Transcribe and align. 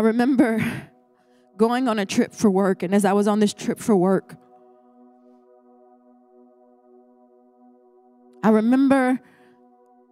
I 0.00 0.02
remember 0.02 0.64
going 1.58 1.86
on 1.86 1.98
a 1.98 2.06
trip 2.06 2.32
for 2.32 2.50
work, 2.50 2.82
and 2.82 2.94
as 2.94 3.04
I 3.04 3.12
was 3.12 3.28
on 3.28 3.38
this 3.38 3.52
trip 3.52 3.78
for 3.78 3.94
work, 3.94 4.34
I 8.42 8.48
remember 8.48 9.20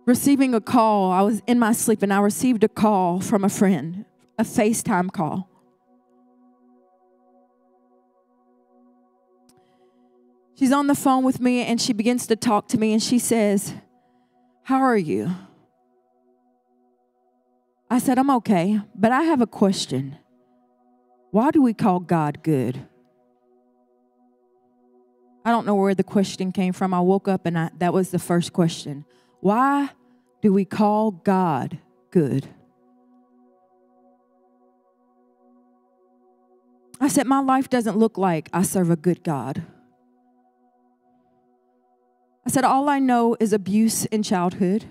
receiving 0.04 0.52
a 0.52 0.60
call. 0.60 1.10
I 1.10 1.22
was 1.22 1.40
in 1.46 1.58
my 1.58 1.72
sleep 1.72 2.02
and 2.02 2.12
I 2.12 2.20
received 2.20 2.64
a 2.64 2.68
call 2.68 3.22
from 3.22 3.44
a 3.44 3.48
friend, 3.48 4.04
a 4.38 4.42
FaceTime 4.42 5.10
call. 5.10 5.48
She's 10.58 10.70
on 10.70 10.88
the 10.88 10.94
phone 10.94 11.24
with 11.24 11.40
me 11.40 11.64
and 11.64 11.80
she 11.80 11.94
begins 11.94 12.26
to 12.26 12.36
talk 12.36 12.68
to 12.68 12.78
me 12.78 12.92
and 12.92 13.02
she 13.02 13.18
says, 13.18 13.72
How 14.64 14.82
are 14.82 14.98
you? 14.98 15.34
I 17.90 17.98
said, 17.98 18.18
I'm 18.18 18.30
okay, 18.30 18.80
but 18.94 19.12
I 19.12 19.22
have 19.22 19.40
a 19.40 19.46
question. 19.46 20.16
Why 21.30 21.50
do 21.50 21.62
we 21.62 21.72
call 21.72 22.00
God 22.00 22.42
good? 22.42 22.86
I 25.44 25.50
don't 25.50 25.66
know 25.66 25.74
where 25.74 25.94
the 25.94 26.04
question 26.04 26.52
came 26.52 26.74
from. 26.74 26.92
I 26.92 27.00
woke 27.00 27.28
up 27.28 27.46
and 27.46 27.58
I, 27.58 27.70
that 27.78 27.94
was 27.94 28.10
the 28.10 28.18
first 28.18 28.52
question. 28.52 29.06
Why 29.40 29.90
do 30.42 30.52
we 30.52 30.64
call 30.66 31.10
God 31.10 31.78
good? 32.10 32.48
I 37.00 37.08
said, 37.08 37.26
My 37.26 37.40
life 37.40 37.70
doesn't 37.70 37.96
look 37.96 38.18
like 38.18 38.50
I 38.52 38.62
serve 38.62 38.90
a 38.90 38.96
good 38.96 39.22
God. 39.22 39.62
I 42.44 42.50
said, 42.50 42.64
All 42.64 42.88
I 42.88 42.98
know 42.98 43.36
is 43.40 43.52
abuse 43.52 44.04
in 44.06 44.22
childhood. 44.22 44.86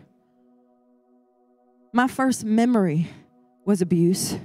My 1.97 2.07
first 2.07 2.45
memory 2.45 3.09
was 3.65 3.81
abuse. 3.81 4.37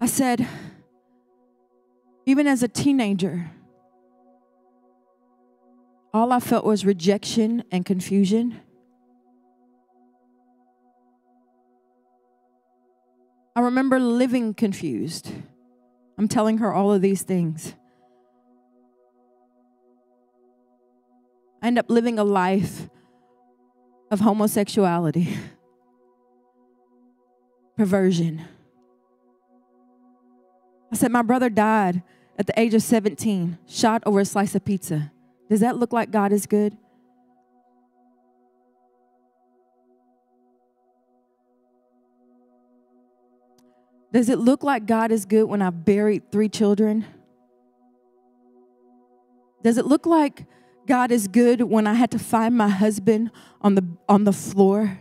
I 0.00 0.06
said, 0.06 0.48
even 2.24 2.46
as 2.46 2.62
a 2.62 2.68
teenager, 2.68 3.50
all 6.14 6.32
I 6.32 6.40
felt 6.40 6.64
was 6.64 6.86
rejection 6.86 7.62
and 7.70 7.84
confusion. 7.84 8.62
I 13.54 13.60
remember 13.60 14.00
living 14.00 14.54
confused. 14.54 15.30
I'm 16.16 16.28
telling 16.28 16.56
her 16.58 16.72
all 16.72 16.94
of 16.94 17.02
these 17.02 17.24
things. 17.24 17.74
I 21.62 21.66
end 21.66 21.78
up 21.78 21.90
living 21.90 22.18
a 22.18 22.24
life 22.24 22.88
of 24.10 24.20
homosexuality, 24.20 25.36
perversion. 27.76 28.42
I 30.92 30.96
said, 30.96 31.12
My 31.12 31.22
brother 31.22 31.48
died 31.50 32.02
at 32.38 32.46
the 32.46 32.58
age 32.58 32.74
of 32.74 32.82
17, 32.82 33.58
shot 33.68 34.02
over 34.06 34.20
a 34.20 34.24
slice 34.24 34.54
of 34.54 34.64
pizza. 34.64 35.12
Does 35.48 35.60
that 35.60 35.76
look 35.76 35.92
like 35.92 36.10
God 36.10 36.32
is 36.32 36.46
good? 36.46 36.76
Does 44.12 44.28
it 44.28 44.38
look 44.38 44.64
like 44.64 44.86
God 44.86 45.12
is 45.12 45.24
good 45.24 45.44
when 45.44 45.62
I 45.62 45.70
buried 45.70 46.32
three 46.32 46.48
children? 46.48 47.04
Does 49.62 49.78
it 49.78 49.86
look 49.86 50.06
like 50.06 50.46
God 50.90 51.12
is 51.12 51.28
good 51.28 51.60
when 51.62 51.86
I 51.86 51.94
had 51.94 52.10
to 52.10 52.18
find 52.18 52.58
my 52.58 52.68
husband 52.68 53.30
on 53.60 53.76
the, 53.76 53.86
on 54.08 54.24
the 54.24 54.32
floor? 54.32 54.98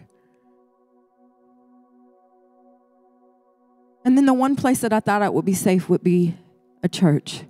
And 4.05 4.15
then 4.15 4.27
the 4.27 4.35
one 4.35 4.55
place 4.55 4.81
that 4.81 4.93
I 4.93 4.99
thought 4.99 5.23
I 5.23 5.29
would 5.29 5.45
be 5.45 5.55
safe 5.55 5.89
would 5.89 6.03
be 6.03 6.37
a 6.83 6.87
church. 6.87 7.41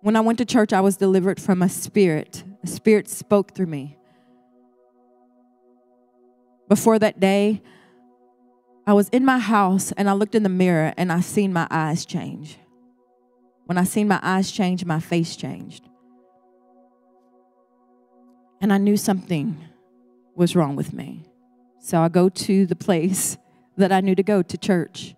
When 0.00 0.16
I 0.16 0.20
went 0.22 0.38
to 0.38 0.44
church, 0.44 0.72
I 0.72 0.80
was 0.80 0.96
delivered 0.96 1.40
from 1.40 1.62
a 1.62 1.68
spirit. 1.68 2.42
A 2.64 2.66
spirit 2.66 3.08
spoke 3.08 3.54
through 3.54 3.66
me. 3.66 3.96
Before 6.68 6.98
that 6.98 7.20
day, 7.20 7.62
I 8.88 8.92
was 8.92 9.08
in 9.10 9.24
my 9.24 9.38
house 9.38 9.92
and 9.92 10.10
I 10.10 10.14
looked 10.14 10.34
in 10.34 10.42
the 10.42 10.48
mirror 10.48 10.92
and 10.96 11.12
I 11.12 11.20
seen 11.20 11.52
my 11.52 11.68
eyes 11.70 12.04
change. 12.04 12.58
When 13.70 13.78
I 13.78 13.84
seen 13.84 14.08
my 14.08 14.18
eyes 14.20 14.50
change, 14.50 14.84
my 14.84 14.98
face 14.98 15.36
changed. 15.36 15.88
And 18.60 18.72
I 18.72 18.78
knew 18.78 18.96
something 18.96 19.64
was 20.34 20.56
wrong 20.56 20.74
with 20.74 20.92
me. 20.92 21.22
So 21.78 22.00
I 22.00 22.08
go 22.08 22.28
to 22.28 22.66
the 22.66 22.74
place 22.74 23.38
that 23.76 23.92
I 23.92 24.00
knew 24.00 24.16
to 24.16 24.24
go 24.24 24.42
to 24.42 24.58
church. 24.58 25.14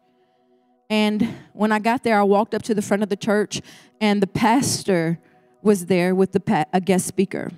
And 0.91 1.35
when 1.55 1.73
I 1.73 1.79
got 1.79 2.05
there, 2.05 2.21
I 2.21 2.25
walked 2.25 2.55
up 2.55 2.61
to 2.65 2.75
the 2.75 2.83
front 2.83 3.03
of 3.03 3.09
the 3.09 3.17
church, 3.17 3.63
and 4.03 4.21
the 4.21 4.27
pastor 4.27 5.19
was 5.63 5.87
there 5.87 6.15
with 6.15 6.33
the 6.33 6.41
pa- 6.41 6.67
a 6.75 6.81
guest 6.83 7.07
speaker. 7.07 7.53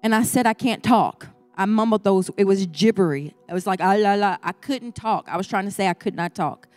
And 0.00 0.14
I 0.14 0.22
said, 0.22 0.46
I 0.46 0.54
can't 0.54 0.84
talk. 0.84 1.26
I 1.56 1.66
mumbled 1.66 2.04
those, 2.04 2.30
it 2.36 2.44
was 2.44 2.66
gibbery. 2.68 3.34
It 3.48 3.52
was 3.52 3.66
like, 3.66 3.80
ah, 3.80 3.96
la, 3.98 4.14
la. 4.14 4.36
I 4.44 4.52
couldn't 4.52 4.94
talk. 4.94 5.28
I 5.28 5.36
was 5.36 5.48
trying 5.48 5.64
to 5.64 5.72
say 5.72 5.88
I 5.88 5.94
could 5.94 6.14
not 6.14 6.36
talk. 6.36 6.68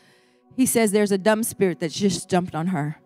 He 0.56 0.66
says, 0.66 0.92
There's 0.92 1.12
a 1.12 1.18
dumb 1.18 1.44
spirit 1.44 1.80
that's 1.80 1.98
just 1.98 2.30
jumped 2.30 2.56
on 2.56 2.68
her. 2.68 2.98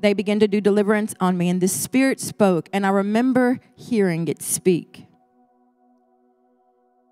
They 0.00 0.12
began 0.12 0.40
to 0.40 0.48
do 0.48 0.60
deliverance 0.60 1.14
on 1.20 1.38
me, 1.38 1.48
and 1.48 1.60
the 1.60 1.68
spirit 1.68 2.20
spoke, 2.20 2.68
and 2.72 2.84
I 2.84 2.90
remember 2.90 3.60
hearing 3.74 4.28
it 4.28 4.42
speak. 4.42 5.06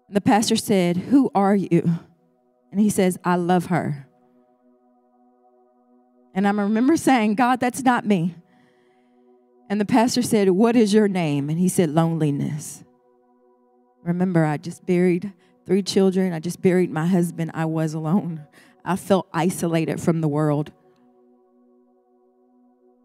The 0.08 0.20
pastor 0.20 0.56
said, 0.56 0.96
Who 0.96 1.30
are 1.34 1.56
you? 1.56 1.98
And 2.70 2.80
he 2.80 2.90
says, 2.90 3.18
I 3.24 3.36
love 3.36 3.66
her. 3.66 4.06
And 6.34 6.46
I 6.46 6.50
remember 6.50 6.96
saying, 6.96 7.34
God, 7.34 7.60
that's 7.60 7.82
not 7.82 8.06
me. 8.06 8.34
And 9.68 9.80
the 9.80 9.86
pastor 9.86 10.22
said, 10.22 10.50
What 10.50 10.76
is 10.76 10.92
your 10.92 11.08
name? 11.08 11.48
And 11.48 11.58
he 11.58 11.68
said, 11.68 11.90
Loneliness. 11.90 12.84
Remember, 14.02 14.44
I 14.44 14.56
just 14.56 14.84
buried 14.84 15.32
three 15.64 15.82
children. 15.82 16.32
I 16.32 16.40
just 16.40 16.60
buried 16.60 16.90
my 16.90 17.06
husband. 17.06 17.52
I 17.54 17.64
was 17.64 17.94
alone. 17.94 18.46
I 18.84 18.96
felt 18.96 19.28
isolated 19.32 20.00
from 20.00 20.20
the 20.20 20.28
world. 20.28 20.72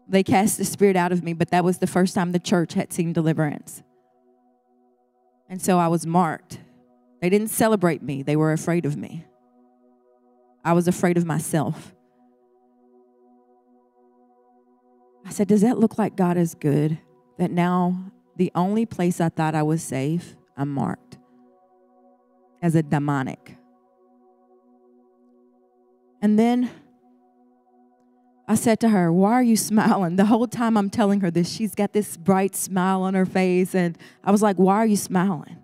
They 0.08 0.22
cast 0.22 0.58
the 0.58 0.64
spirit 0.64 0.96
out 0.96 1.12
of 1.12 1.22
me, 1.22 1.32
but 1.32 1.50
that 1.50 1.64
was 1.64 1.78
the 1.78 1.86
first 1.86 2.14
time 2.14 2.32
the 2.32 2.38
church 2.38 2.74
had 2.74 2.92
seen 2.92 3.12
deliverance. 3.12 3.82
And 5.48 5.60
so 5.60 5.78
I 5.78 5.88
was 5.88 6.06
marked 6.06 6.58
they 7.20 7.30
didn't 7.30 7.48
celebrate 7.48 8.02
me, 8.02 8.22
they 8.22 8.36
were 8.36 8.52
afraid 8.52 8.86
of 8.86 8.96
me. 8.96 9.24
I 10.64 10.72
was 10.72 10.86
afraid 10.86 11.16
of 11.16 11.24
myself. 11.24 11.94
I 15.26 15.30
said, 15.30 15.48
Does 15.48 15.62
that 15.62 15.78
look 15.78 15.98
like 15.98 16.16
God 16.16 16.36
is 16.36 16.54
good? 16.54 16.98
That 17.38 17.50
now 17.50 18.12
the 18.36 18.52
only 18.54 18.86
place 18.86 19.20
I 19.20 19.28
thought 19.28 19.54
I 19.54 19.62
was 19.62 19.82
safe, 19.82 20.36
I'm 20.56 20.70
marked 20.70 21.18
as 22.62 22.74
a 22.74 22.82
demonic. 22.82 23.57
And 26.20 26.38
then 26.38 26.70
I 28.46 28.54
said 28.54 28.80
to 28.80 28.88
her, 28.88 29.12
Why 29.12 29.32
are 29.32 29.42
you 29.42 29.56
smiling? 29.70 30.16
The 30.16 30.26
whole 30.26 30.46
time 30.46 30.76
I'm 30.76 30.90
telling 30.90 31.20
her 31.20 31.30
this, 31.30 31.50
she's 31.50 31.74
got 31.74 31.92
this 31.92 32.16
bright 32.16 32.56
smile 32.56 33.02
on 33.02 33.14
her 33.14 33.26
face. 33.26 33.74
And 33.74 33.96
I 34.24 34.30
was 34.30 34.42
like, 34.42 34.56
Why 34.56 34.76
are 34.76 34.86
you 34.86 34.96
smiling? 34.96 35.56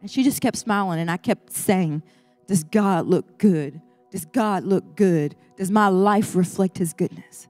And 0.00 0.10
she 0.10 0.22
just 0.22 0.40
kept 0.40 0.56
smiling, 0.56 1.00
and 1.00 1.10
I 1.10 1.16
kept 1.16 1.52
saying, 1.52 2.02
Does 2.46 2.62
God 2.62 3.06
look 3.06 3.38
good? 3.38 3.80
Does 4.10 4.24
God 4.26 4.64
look 4.64 4.96
good? 4.96 5.34
Does 5.56 5.70
my 5.70 5.88
life 5.88 6.36
reflect 6.36 6.78
His 6.78 6.92
goodness? 6.92 7.48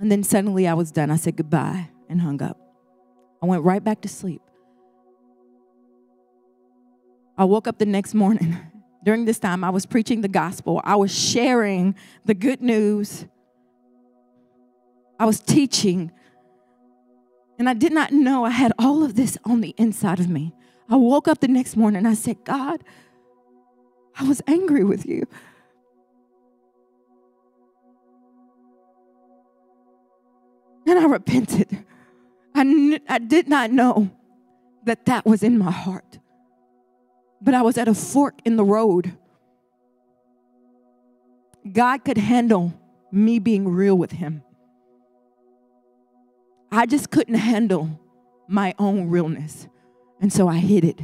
And 0.00 0.10
then 0.10 0.24
suddenly 0.24 0.66
I 0.66 0.74
was 0.74 0.90
done. 0.90 1.10
I 1.10 1.16
said 1.16 1.36
goodbye 1.36 1.88
and 2.08 2.20
hung 2.20 2.42
up. 2.42 2.58
I 3.42 3.46
went 3.46 3.62
right 3.62 3.82
back 3.82 4.00
to 4.02 4.08
sleep. 4.08 4.42
I 7.36 7.44
woke 7.44 7.66
up 7.66 7.78
the 7.78 7.86
next 7.86 8.14
morning. 8.14 8.56
During 9.04 9.26
this 9.26 9.38
time, 9.38 9.62
I 9.62 9.70
was 9.70 9.86
preaching 9.86 10.22
the 10.22 10.28
gospel, 10.28 10.80
I 10.82 10.96
was 10.96 11.16
sharing 11.16 11.94
the 12.24 12.34
good 12.34 12.60
news, 12.62 13.26
I 15.20 15.26
was 15.26 15.40
teaching 15.40 16.10
and 17.58 17.68
I 17.68 17.74
did 17.74 17.92
not 17.92 18.12
know 18.12 18.44
I 18.44 18.50
had 18.50 18.72
all 18.78 19.04
of 19.04 19.14
this 19.14 19.38
on 19.44 19.60
the 19.60 19.74
inside 19.76 20.20
of 20.20 20.28
me. 20.28 20.52
I 20.88 20.96
woke 20.96 21.28
up 21.28 21.40
the 21.40 21.48
next 21.48 21.76
morning 21.76 21.98
and 21.98 22.08
I 22.08 22.14
said, 22.14 22.44
God, 22.44 22.82
I 24.18 24.24
was 24.24 24.42
angry 24.46 24.84
with 24.84 25.06
you. 25.06 25.26
And 30.86 30.98
I 30.98 31.06
repented. 31.06 31.84
I, 32.54 32.62
kn- 32.62 33.00
I 33.08 33.18
did 33.18 33.48
not 33.48 33.70
know 33.70 34.10
that 34.84 35.06
that 35.06 35.24
was 35.24 35.42
in 35.42 35.56
my 35.58 35.70
heart. 35.70 36.18
But 37.44 37.52
I 37.52 37.60
was 37.60 37.76
at 37.76 37.88
a 37.88 37.94
fork 37.94 38.38
in 38.46 38.56
the 38.56 38.64
road. 38.64 39.12
God 41.70 42.04
could 42.04 42.16
handle 42.16 42.72
me 43.12 43.38
being 43.38 43.68
real 43.68 43.96
with 43.96 44.12
Him. 44.12 44.42
I 46.72 46.86
just 46.86 47.10
couldn't 47.10 47.34
handle 47.34 48.00
my 48.48 48.74
own 48.78 49.08
realness. 49.10 49.68
And 50.20 50.32
so 50.32 50.48
I 50.48 50.56
hid 50.56 50.84
it. 50.84 51.00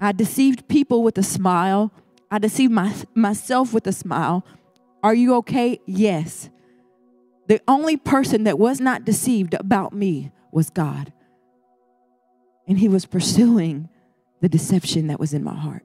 I 0.00 0.12
deceived 0.12 0.66
people 0.66 1.02
with 1.02 1.18
a 1.18 1.22
smile. 1.22 1.92
I 2.30 2.38
deceived 2.38 2.72
my, 2.72 2.94
myself 3.14 3.74
with 3.74 3.86
a 3.86 3.92
smile. 3.92 4.46
Are 5.02 5.14
you 5.14 5.34
okay? 5.36 5.78
Yes. 5.86 6.48
The 7.48 7.60
only 7.68 7.98
person 7.98 8.44
that 8.44 8.58
was 8.58 8.80
not 8.80 9.04
deceived 9.04 9.54
about 9.54 9.92
me 9.92 10.32
was 10.52 10.70
God. 10.70 11.12
And 12.66 12.78
He 12.78 12.88
was 12.88 13.04
pursuing 13.04 13.90
the 14.40 14.48
deception 14.48 15.08
that 15.08 15.20
was 15.20 15.34
in 15.34 15.42
my 15.42 15.54
heart. 15.54 15.84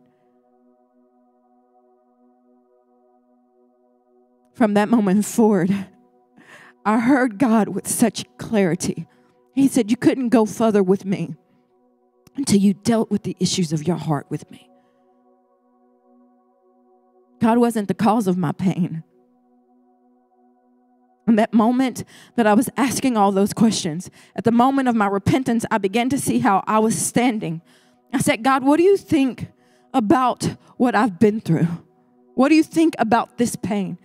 From 4.54 4.76
that 4.76 4.90
moment 4.90 5.26
forward, 5.26 5.72
I 6.86 7.00
heard 7.00 7.40
God 7.40 7.70
with 7.70 7.88
such 7.88 8.26
clarity. 8.38 9.08
He 9.54 9.68
said, 9.68 9.90
You 9.90 9.98
couldn't 9.98 10.30
go 10.30 10.46
further 10.46 10.84
with 10.84 11.06
me 11.06 11.36
until 12.36 12.60
you 12.60 12.74
dealt 12.74 13.10
with 13.12 13.24
the 13.24 13.36
issues 13.40 13.72
of 13.74 13.88
your 13.88 13.98
heart 13.98 14.28
with 14.30 14.50
me. 14.52 14.70
God 17.42 17.58
wasn't 17.58 17.88
the 17.88 17.94
cause 17.94 18.28
of 18.28 18.38
my 18.38 18.52
pain. 18.52 19.04
In 21.28 21.36
that 21.36 21.54
moment 21.54 22.04
that 22.36 22.46
I 22.46 22.54
was 22.54 22.70
asking 22.76 23.16
all 23.16 23.32
those 23.32 23.54
questions, 23.54 24.10
at 24.36 24.44
the 24.44 24.52
moment 24.52 24.88
of 24.90 24.96
my 24.96 25.08
repentance, 25.08 25.66
I 25.72 25.78
began 25.78 26.10
to 26.10 26.20
see 26.20 26.40
how 26.40 26.64
I 26.68 26.80
was 26.80 26.98
standing. 26.98 27.62
I 28.14 28.20
said, 28.20 28.44
God, 28.44 28.64
what 28.64 28.78
do 28.78 28.84
you 28.84 28.96
think 28.96 29.48
about 29.94 30.44
what 30.78 30.96
I've 30.96 31.20
been 31.20 31.42
through? 31.42 31.68
What 32.36 32.50
do 32.50 32.56
you 32.56 32.64
think 32.64 32.96
about 33.00 33.38
this 33.38 33.56
pain? 33.56 33.98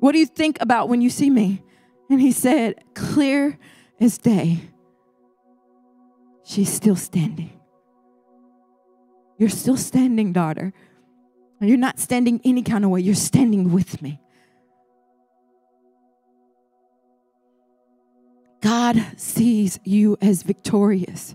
What 0.00 0.12
do 0.12 0.18
you 0.18 0.26
think 0.26 0.58
about 0.60 0.88
when 0.88 1.00
you 1.00 1.10
see 1.10 1.30
me? 1.30 1.62
And 2.10 2.20
he 2.20 2.32
said, 2.32 2.82
Clear 2.94 3.58
as 4.00 4.18
day, 4.18 4.60
she's 6.44 6.72
still 6.72 6.96
standing. 6.96 7.52
You're 9.38 9.48
still 9.48 9.76
standing, 9.76 10.32
daughter. 10.32 10.72
You're 11.60 11.76
not 11.76 11.98
standing 11.98 12.40
any 12.44 12.62
kind 12.62 12.84
of 12.84 12.90
way, 12.90 13.00
you're 13.00 13.14
standing 13.14 13.72
with 13.72 14.02
me. 14.02 14.20
God 18.60 19.04
sees 19.16 19.78
you 19.84 20.16
as 20.20 20.42
victorious. 20.42 21.34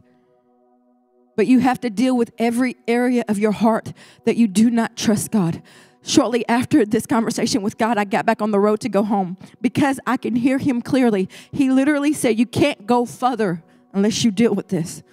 But 1.36 1.48
you 1.48 1.60
have 1.60 1.80
to 1.82 1.90
deal 1.90 2.16
with 2.16 2.32
every 2.38 2.76
area 2.88 3.24
of 3.28 3.40
your 3.40 3.52
heart 3.52 3.94
that 4.26 4.38
you 4.38 4.48
do 4.48 4.70
not 4.70 4.98
trust 4.98 5.32
God. 5.32 5.62
Shortly 6.04 6.48
after 6.48 6.86
this 6.86 7.06
conversation 7.06 7.62
with 7.62 7.78
God, 7.78 7.98
I 7.98 8.06
got 8.06 8.26
back 8.26 8.42
on 8.42 8.52
the 8.52 8.60
road 8.60 8.80
to 8.82 8.90
go 8.90 9.04
home 9.04 9.38
because 9.62 10.00
I 10.08 10.18
can 10.18 10.36
hear 10.36 10.58
Him 10.58 10.82
clearly. 10.82 11.30
He 11.52 11.70
literally 11.70 12.14
said, 12.14 12.40
You 12.40 12.48
can't 12.48 12.88
go 12.88 13.06
further 13.06 13.64
unless 13.94 14.24
you 14.24 14.32
deal 14.32 14.56
with 14.56 14.70
this. 14.70 15.04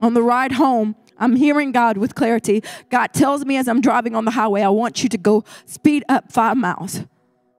On 0.00 0.14
the 0.14 0.22
ride 0.22 0.52
home, 0.52 0.96
I'm 1.16 1.36
hearing 1.36 1.70
God 1.70 1.96
with 1.96 2.16
clarity. 2.16 2.64
God 2.90 3.12
tells 3.12 3.44
me 3.44 3.56
as 3.56 3.68
I'm 3.68 3.80
driving 3.80 4.16
on 4.16 4.24
the 4.24 4.32
highway, 4.32 4.62
I 4.62 4.68
want 4.70 5.04
you 5.04 5.08
to 5.10 5.18
go 5.18 5.44
speed 5.64 6.04
up 6.08 6.32
five 6.32 6.56
miles. 6.56 7.02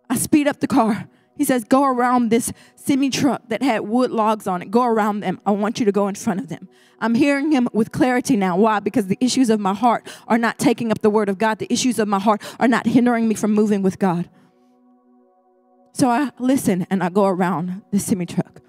I 0.09 0.17
speed 0.17 0.47
up 0.49 0.59
the 0.59 0.67
car. 0.67 1.07
He 1.35 1.43
says, 1.43 1.63
Go 1.63 1.83
around 1.83 2.29
this 2.29 2.51
semi 2.75 3.09
truck 3.09 3.41
that 3.49 3.63
had 3.63 3.81
wood 3.81 4.11
logs 4.11 4.47
on 4.47 4.61
it. 4.61 4.69
Go 4.69 4.83
around 4.83 5.21
them. 5.21 5.39
I 5.45 5.51
want 5.51 5.79
you 5.79 5.85
to 5.85 5.91
go 5.91 6.07
in 6.07 6.15
front 6.15 6.39
of 6.39 6.49
them. 6.49 6.67
I'm 6.99 7.15
hearing 7.15 7.51
him 7.51 7.67
with 7.73 7.91
clarity 7.91 8.35
now. 8.35 8.55
Why? 8.57 8.79
Because 8.79 9.07
the 9.07 9.17
issues 9.19 9.49
of 9.49 9.59
my 9.59 9.73
heart 9.73 10.07
are 10.27 10.37
not 10.37 10.59
taking 10.59 10.91
up 10.91 11.01
the 11.01 11.09
word 11.09 11.29
of 11.29 11.37
God. 11.37 11.59
The 11.59 11.71
issues 11.71 11.99
of 11.99 12.07
my 12.07 12.19
heart 12.19 12.41
are 12.59 12.67
not 12.67 12.85
hindering 12.85 13.27
me 13.27 13.35
from 13.35 13.53
moving 13.53 13.81
with 13.81 13.99
God. 13.99 14.29
So 15.93 16.09
I 16.09 16.31
listen 16.39 16.87
and 16.89 17.03
I 17.03 17.09
go 17.09 17.25
around 17.25 17.81
the 17.91 17.99
semi 17.99 18.25
truck. 18.25 18.61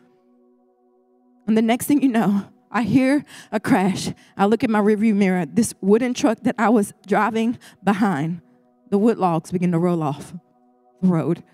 And 1.46 1.56
the 1.56 1.62
next 1.62 1.86
thing 1.86 2.02
you 2.02 2.08
know, 2.08 2.46
I 2.70 2.82
hear 2.82 3.24
a 3.52 3.60
crash. 3.60 4.10
I 4.36 4.46
look 4.46 4.64
in 4.64 4.72
my 4.72 4.80
rearview 4.80 5.14
mirror. 5.14 5.46
This 5.46 5.74
wooden 5.80 6.14
truck 6.14 6.40
that 6.42 6.54
I 6.58 6.70
was 6.70 6.92
driving 7.06 7.58
behind, 7.82 8.40
the 8.90 8.98
wood 8.98 9.18
logs 9.18 9.52
begin 9.52 9.72
to 9.72 9.78
roll 9.78 10.02
off 10.02 10.34
the 11.02 11.08
road 11.08 11.44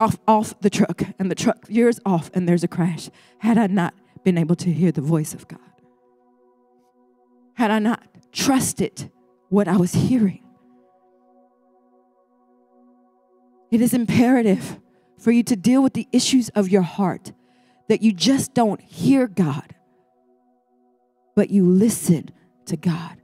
off, 0.00 0.18
off 0.26 0.58
the 0.60 0.70
truck, 0.70 1.02
and 1.18 1.30
the 1.30 1.34
truck 1.34 1.66
veers 1.66 2.00
off, 2.04 2.30
and 2.34 2.48
there's 2.48 2.64
a 2.64 2.68
crash. 2.68 3.10
Had 3.38 3.58
I 3.58 3.66
not 3.66 3.94
been 4.24 4.38
able 4.38 4.56
to 4.56 4.72
hear 4.72 4.90
the 4.90 5.00
voice 5.00 5.34
of 5.34 5.46
God, 5.46 5.60
had 7.54 7.70
I 7.70 7.78
not 7.78 8.02
trusted 8.32 9.10
what 9.50 9.68
I 9.68 9.76
was 9.76 9.92
hearing, 9.92 10.42
it 13.70 13.80
is 13.80 13.94
imperative 13.94 14.80
for 15.18 15.30
you 15.30 15.42
to 15.44 15.54
deal 15.54 15.82
with 15.82 15.92
the 15.92 16.08
issues 16.12 16.48
of 16.50 16.68
your 16.68 16.82
heart 16.82 17.32
that 17.88 18.02
you 18.02 18.12
just 18.12 18.54
don't 18.54 18.80
hear 18.80 19.26
God, 19.26 19.74
but 21.36 21.50
you 21.50 21.66
listen 21.66 22.30
to 22.66 22.76
God. 22.76 23.19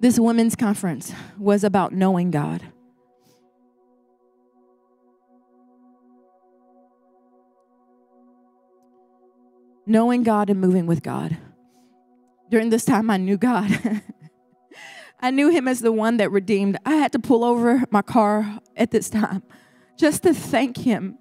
This 0.00 0.18
women's 0.18 0.56
conference 0.56 1.12
was 1.38 1.62
about 1.62 1.92
knowing 1.92 2.30
God. 2.30 2.62
Knowing 9.86 10.22
God 10.22 10.48
and 10.48 10.58
moving 10.58 10.86
with 10.86 11.02
God. 11.02 11.36
During 12.50 12.70
this 12.70 12.86
time, 12.86 13.10
I 13.10 13.18
knew 13.18 13.36
God. 13.36 14.02
I 15.20 15.30
knew 15.30 15.50
Him 15.50 15.68
as 15.68 15.80
the 15.80 15.92
one 15.92 16.16
that 16.16 16.30
redeemed. 16.30 16.78
I 16.86 16.94
had 16.94 17.12
to 17.12 17.18
pull 17.18 17.44
over 17.44 17.82
my 17.90 18.00
car 18.00 18.60
at 18.76 18.90
this 18.90 19.10
time 19.10 19.42
just 19.98 20.22
to 20.22 20.32
thank 20.32 20.78
Him. 20.78 21.18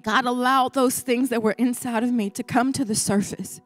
God 0.00 0.24
allowed 0.24 0.72
those 0.72 1.00
things 1.00 1.28
that 1.28 1.42
were 1.42 1.52
inside 1.52 2.02
of 2.02 2.12
me 2.12 2.30
to 2.30 2.42
come 2.42 2.72
to 2.72 2.84
the 2.84 2.94
surface. 2.94 3.60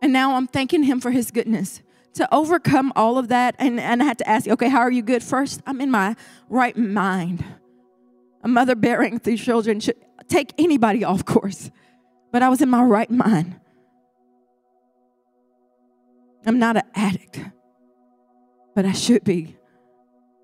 And 0.00 0.12
now 0.12 0.36
I'm 0.36 0.46
thanking 0.46 0.84
him 0.84 1.00
for 1.00 1.10
his 1.10 1.30
goodness. 1.30 1.82
To 2.14 2.34
overcome 2.34 2.92
all 2.96 3.18
of 3.18 3.28
that, 3.28 3.54
and, 3.58 3.78
and 3.78 4.02
I 4.02 4.06
had 4.06 4.18
to 4.18 4.28
ask, 4.28 4.48
okay, 4.48 4.68
how 4.68 4.80
are 4.80 4.90
you 4.90 5.02
good? 5.02 5.22
First, 5.22 5.60
I'm 5.66 5.80
in 5.80 5.90
my 5.90 6.16
right 6.48 6.76
mind. 6.76 7.44
A 8.42 8.48
mother 8.48 8.74
burying 8.74 9.18
three 9.18 9.36
children 9.36 9.78
should 9.80 9.96
take 10.28 10.52
anybody 10.58 11.04
off 11.04 11.24
course, 11.24 11.70
but 12.32 12.42
I 12.42 12.48
was 12.48 12.60
in 12.60 12.68
my 12.68 12.82
right 12.82 13.10
mind. 13.10 13.60
I'm 16.46 16.58
not 16.58 16.76
an 16.76 16.84
addict, 16.94 17.40
but 18.74 18.84
I 18.84 18.92
should 18.92 19.24
be. 19.24 19.56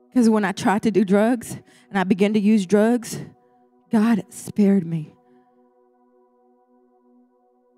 Because 0.09 0.29
when 0.29 0.45
I 0.45 0.53
tried 0.53 0.83
to 0.83 0.91
do 0.91 1.05
drugs 1.05 1.57
and 1.89 1.99
I 1.99 2.05
began 2.05 2.35
to 2.35 2.41
use 2.41 2.67
drugs, 2.67 3.21
God 3.91 4.23
spared 4.31 4.87
me. 4.87 5.14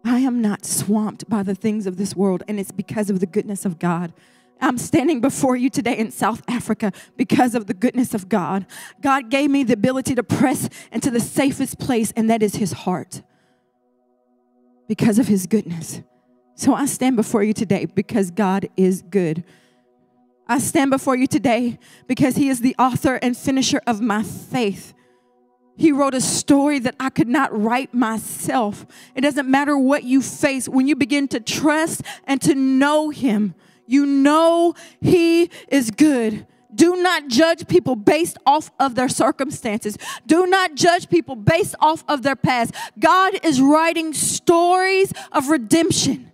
I 0.07 0.21
am 0.21 0.41
not 0.41 0.65
swamped 0.65 1.29
by 1.29 1.43
the 1.43 1.55
things 1.55 1.87
of 1.87 1.97
this 1.97 2.15
world, 2.15 2.45
and 2.47 2.61
it's 2.61 2.71
because 2.71 3.11
of 3.11 3.21
the 3.21 3.27
goodness 3.27 3.65
of 3.65 3.79
God. 3.79 4.13
I'm 4.61 4.79
standing 4.79 5.21
before 5.21 5.57
you 5.57 5.69
today 5.69 5.99
in 5.99 6.11
South 6.11 6.43
Africa 6.49 6.93
because 7.17 7.55
of 7.55 7.67
the 7.67 7.75
goodness 7.75 8.15
of 8.15 8.29
God. 8.29 8.67
God 9.03 9.31
gave 9.31 9.51
me 9.51 9.65
the 9.65 9.75
ability 9.75 10.15
to 10.15 10.23
press 10.23 10.69
into 10.93 11.11
the 11.11 11.21
safest 11.21 11.79
place, 11.79 12.13
and 12.13 12.31
that 12.31 12.43
is 12.43 12.57
His 12.57 12.73
heart 12.73 13.23
because 14.89 15.19
of 15.19 15.27
His 15.27 15.47
goodness. 15.47 16.01
So 16.55 16.73
I 16.73 16.87
stand 16.87 17.17
before 17.17 17.43
you 17.43 17.53
today 17.53 17.85
because 17.85 18.31
God 18.31 18.69
is 18.77 19.03
good. 19.03 19.45
I 20.49 20.59
stand 20.59 20.91
before 20.91 21.17
you 21.17 21.27
today 21.27 21.79
because 22.07 22.37
He 22.37 22.49
is 22.49 22.61
the 22.61 22.77
author 22.79 23.17
and 23.17 23.37
finisher 23.37 23.83
of 23.87 24.01
my 24.01 24.23
faith. 24.23 24.95
He 25.77 25.93
wrote 25.93 26.15
a 26.15 26.21
story 26.21 26.79
that 26.81 26.97
I 26.99 27.11
could 27.11 27.29
not 27.29 27.57
write 27.57 27.93
myself. 27.93 28.87
It 29.15 29.21
doesn't 29.21 29.49
matter 29.49 29.77
what 29.77 30.05
you 30.05 30.23
face. 30.23 30.69
When 30.69 30.89
you 30.89 30.97
begin 30.97 31.29
to 31.29 31.41
trust 31.41 32.03
and 32.25 32.41
to 32.43 32.55
know 32.55 33.11
Him, 33.11 33.55
you 33.87 34.07
know 34.07 34.75
He 35.01 35.51
is 35.69 35.91
good. 35.91 36.47
Do 36.75 36.97
not 36.97 37.29
judge 37.29 37.69
people 37.69 37.95
based 37.95 38.39
off 38.47 38.71
of 38.81 38.95
their 38.95 39.09
circumstances. 39.09 39.97
Do 40.27 40.47
not 40.47 40.75
judge 40.75 41.09
people 41.09 41.37
based 41.37 41.75
off 41.81 42.05
of 42.09 42.23
their 42.23 42.37
past. 42.37 42.75
God 42.99 43.39
is 43.43 43.61
writing 43.61 44.13
stories 44.15 45.13
of 45.33 45.49
redemption. 45.49 46.33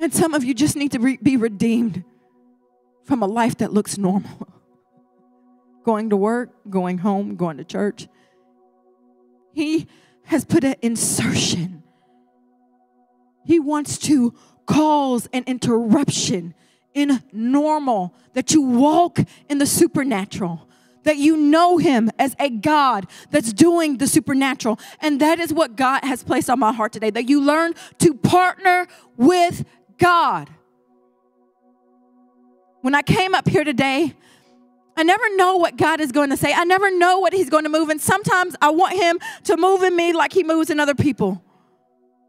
And 0.00 0.12
some 0.12 0.34
of 0.34 0.44
you 0.44 0.52
just 0.52 0.76
need 0.76 0.92
to 0.92 0.98
re- 0.98 1.18
be 1.22 1.36
redeemed 1.36 2.04
from 3.04 3.22
a 3.22 3.26
life 3.26 3.58
that 3.58 3.72
looks 3.72 3.96
normal 3.96 4.53
going 5.84 6.10
to 6.10 6.16
work, 6.16 6.50
going 6.68 6.98
home, 6.98 7.36
going 7.36 7.58
to 7.58 7.64
church. 7.64 8.08
He 9.52 9.86
has 10.24 10.44
put 10.44 10.64
an 10.64 10.74
insertion. 10.82 11.82
He 13.44 13.60
wants 13.60 13.98
to 13.98 14.34
cause 14.66 15.28
an 15.32 15.44
interruption 15.46 16.54
in 16.94 17.22
normal, 17.32 18.14
that 18.34 18.52
you 18.52 18.62
walk 18.62 19.18
in 19.48 19.58
the 19.58 19.66
supernatural, 19.66 20.68
that 21.02 21.16
you 21.16 21.36
know 21.36 21.76
Him 21.76 22.10
as 22.18 22.36
a 22.38 22.48
God 22.48 23.08
that's 23.30 23.52
doing 23.52 23.98
the 23.98 24.06
supernatural. 24.06 24.78
And 25.00 25.20
that 25.20 25.40
is 25.40 25.52
what 25.52 25.76
God 25.76 26.04
has 26.04 26.22
placed 26.22 26.48
on 26.48 26.60
my 26.60 26.72
heart 26.72 26.92
today 26.92 27.10
that 27.10 27.28
you 27.28 27.40
learn 27.40 27.74
to 27.98 28.14
partner 28.14 28.86
with 29.16 29.64
God. 29.98 30.48
When 32.80 32.94
I 32.94 33.02
came 33.02 33.34
up 33.34 33.48
here 33.48 33.64
today, 33.64 34.14
I 34.96 35.02
never 35.02 35.36
know 35.36 35.56
what 35.56 35.76
God 35.76 36.00
is 36.00 36.12
going 36.12 36.30
to 36.30 36.36
say. 36.36 36.52
I 36.52 36.64
never 36.64 36.96
know 36.96 37.18
what 37.18 37.32
He's 37.32 37.50
going 37.50 37.64
to 37.64 37.70
move. 37.70 37.88
And 37.88 38.00
sometimes 38.00 38.54
I 38.60 38.70
want 38.70 38.94
Him 38.96 39.18
to 39.44 39.56
move 39.56 39.82
in 39.82 39.96
me 39.96 40.12
like 40.12 40.32
He 40.32 40.44
moves 40.44 40.70
in 40.70 40.78
other 40.78 40.94
people. 40.94 41.42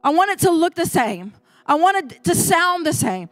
I 0.04 0.10
want 0.10 0.32
it 0.32 0.40
to 0.40 0.52
look 0.52 0.76
the 0.76 0.86
same, 0.86 1.34
I 1.66 1.76
want 1.76 2.12
it 2.12 2.24
to 2.26 2.36
sound 2.36 2.86
the 2.86 2.94
same. 2.94 3.30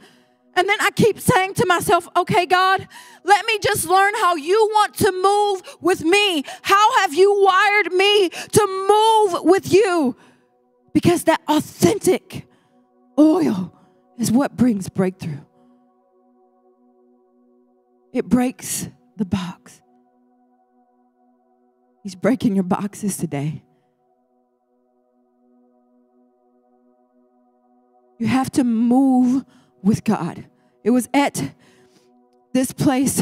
And 0.55 0.69
then 0.69 0.77
I 0.81 0.91
keep 0.91 1.19
saying 1.19 1.55
to 1.55 1.65
myself, 1.65 2.07
okay, 2.15 2.45
God, 2.45 2.87
let 3.23 3.45
me 3.47 3.57
just 3.57 3.87
learn 3.87 4.13
how 4.15 4.35
you 4.35 4.69
want 4.71 4.93
to 4.97 5.11
move 5.11 5.77
with 5.81 6.03
me. 6.03 6.43
How 6.61 6.97
have 6.97 7.13
you 7.13 7.41
wired 7.41 7.91
me 7.91 8.29
to 8.29 8.87
move 8.87 9.45
with 9.45 9.73
you? 9.73 10.15
Because 10.93 11.23
that 11.23 11.41
authentic 11.47 12.45
oil 13.17 13.73
is 14.19 14.31
what 14.31 14.55
brings 14.55 14.89
breakthrough. 14.89 15.41
It 18.11 18.29
breaks 18.29 18.89
the 19.17 19.25
box. 19.25 19.81
He's 22.03 22.15
breaking 22.15 22.55
your 22.55 22.63
boxes 22.63 23.17
today. 23.17 23.63
You 28.19 28.27
have 28.27 28.51
to 28.51 28.63
move 28.63 29.45
with 29.81 30.03
God. 30.03 30.45
It 30.83 30.91
was 30.91 31.09
at 31.13 31.53
this 32.53 32.71
place 32.71 33.21